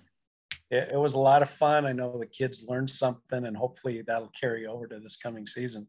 it, 0.69 0.91
it 0.95 0.99
was 0.99 1.15
a 1.15 1.19
lot 1.19 1.43
of 1.43 1.49
fun. 1.49 1.87
I 1.87 1.93
know 1.93 2.19
the 2.19 2.27
kids 2.27 2.67
learned 2.69 2.91
something 2.91 3.47
and 3.47 3.57
hopefully 3.57 4.03
that'll 4.05 4.33
carry 4.39 4.67
over 4.67 4.89
to 4.89 4.99
this 4.99 5.17
coming 5.17 5.47
season. 5.47 5.87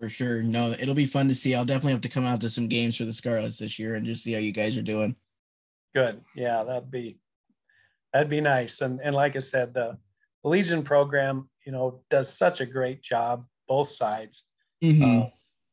For 0.00 0.08
sure. 0.08 0.42
No 0.42 0.72
it'll 0.72 0.94
be 0.94 1.06
fun 1.06 1.28
to 1.28 1.34
see. 1.34 1.54
I'll 1.54 1.64
definitely 1.64 1.92
have 1.92 2.00
to 2.02 2.08
come 2.08 2.26
out 2.26 2.40
to 2.40 2.50
some 2.50 2.66
games 2.66 2.96
for 2.96 3.04
the 3.04 3.12
scarlets 3.12 3.58
this 3.58 3.78
year 3.78 3.94
and 3.94 4.04
just 4.04 4.24
see 4.24 4.32
how 4.32 4.40
you 4.40 4.52
guys 4.52 4.76
are 4.76 4.82
doing. 4.82 5.14
Good. 5.94 6.20
Yeah 6.34 6.64
that'd 6.64 6.90
be 6.90 7.20
that'd 8.12 8.28
be 8.28 8.40
nice. 8.40 8.80
And 8.80 9.00
and 9.02 9.14
like 9.14 9.36
i 9.36 9.38
said 9.38 9.72
the 9.72 9.96
the 10.42 10.50
legion 10.50 10.82
program 10.82 11.48
you 11.64 11.72
know, 11.72 12.00
does 12.10 12.32
such 12.32 12.60
a 12.60 12.66
great 12.66 13.02
job, 13.02 13.46
both 13.68 13.90
sides. 13.90 14.46
Mm-hmm. 14.82 15.22
Uh, 15.22 15.26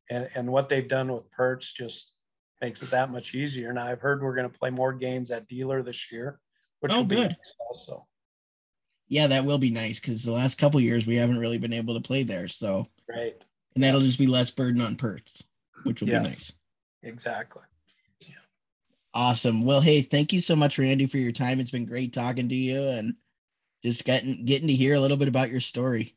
and, 0.10 0.30
and 0.36 0.52
what 0.52 0.69
they've 0.69 0.88
done 0.88 1.12
with 1.12 1.30
Perch 1.32 1.75
just 1.75 2.13
makes 2.62 2.82
it 2.82 2.91
that 2.91 3.12
much 3.12 3.36
easier. 3.36 3.71
Now 3.73 3.88
I've 3.88 4.02
heard 4.02 4.21
we're 4.21 4.36
going 4.36 4.49
to 4.49 4.58
play 4.58 4.69
more 4.69 4.93
games 4.93 5.32
at 5.32 5.49
Dehler 5.49 5.84
this 5.84 6.12
year, 6.12 6.39
which 6.80 6.91
oh, 6.91 6.97
will 6.97 7.06
be 7.06 7.15
good. 7.15 7.30
Nice 7.30 7.54
also. 7.67 8.08
Yeah, 9.08 9.28
that 9.28 9.45
will 9.45 9.58
be 9.58 9.71
nice 9.71 9.99
because 9.99 10.23
the 10.23 10.32
last 10.32 10.58
couple 10.58 10.80
years 10.80 11.08
we 11.08 11.15
haven't 11.15 11.39
really 11.39 11.58
been 11.58 11.73
able 11.73 11.95
to 11.95 12.02
play 12.02 12.23
there. 12.23 12.47
So 12.47 12.88
right, 13.08 13.43
and 13.73 13.84
that'll 13.84 14.02
just 14.02 14.19
be 14.19 14.28
less 14.28 14.52
burden 14.52 14.82
on 14.82 14.97
Perch, 14.97 15.41
which 15.84 16.02
will 16.02 16.10
yes, 16.10 16.21
be 16.21 16.30
nice. 16.30 16.54
Exactly. 17.02 17.63
Yeah. 18.21 18.36
Awesome. 19.13 19.63
Well, 19.63 19.82
hey, 19.82 20.04
thank 20.04 20.32
you 20.32 20.41
so 20.41 20.56
much, 20.56 20.78
Randy, 20.78 21.08
for 21.08 21.17
your 21.17 21.32
time. 21.32 21.60
It's 21.60 21.71
been 21.71 21.86
great 21.86 22.13
talking 22.13 22.49
to 22.49 22.56
you, 22.56 22.84
and 22.84 23.15
just 23.83 24.05
getting 24.05 24.45
getting 24.45 24.67
to 24.67 24.73
hear 24.73 24.95
a 24.95 24.99
little 24.99 25.17
bit 25.17 25.27
about 25.27 25.49
your 25.49 25.59
story. 25.59 26.15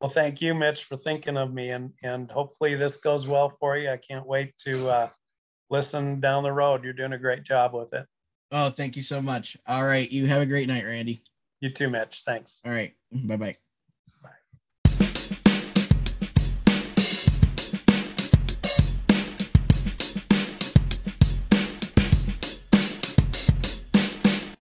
Well, 0.00 0.10
thank 0.10 0.42
you, 0.42 0.54
Mitch, 0.54 0.84
for 0.84 0.96
thinking 0.96 1.36
of 1.36 1.52
me, 1.52 1.70
and 1.70 1.92
and 2.02 2.30
hopefully 2.30 2.74
this 2.74 2.98
goes 2.98 3.26
well 3.26 3.56
for 3.58 3.76
you. 3.76 3.90
I 3.90 3.96
can't 3.96 4.26
wait 4.26 4.56
to 4.58 4.88
uh, 4.88 5.08
listen 5.70 6.20
down 6.20 6.42
the 6.42 6.52
road. 6.52 6.84
You're 6.84 6.92
doing 6.92 7.14
a 7.14 7.18
great 7.18 7.44
job 7.44 7.72
with 7.72 7.92
it. 7.94 8.06
Oh, 8.52 8.70
thank 8.70 8.96
you 8.96 9.02
so 9.02 9.22
much. 9.22 9.56
All 9.66 9.84
right, 9.84 10.10
you 10.10 10.26
have 10.26 10.42
a 10.42 10.46
great 10.46 10.68
night, 10.68 10.84
Randy. 10.84 11.22
You 11.60 11.70
too, 11.70 11.88
Mitch. 11.88 12.22
Thanks. 12.26 12.60
All 12.64 12.72
right, 12.72 12.92
bye 13.10 13.36
bye. 13.36 13.56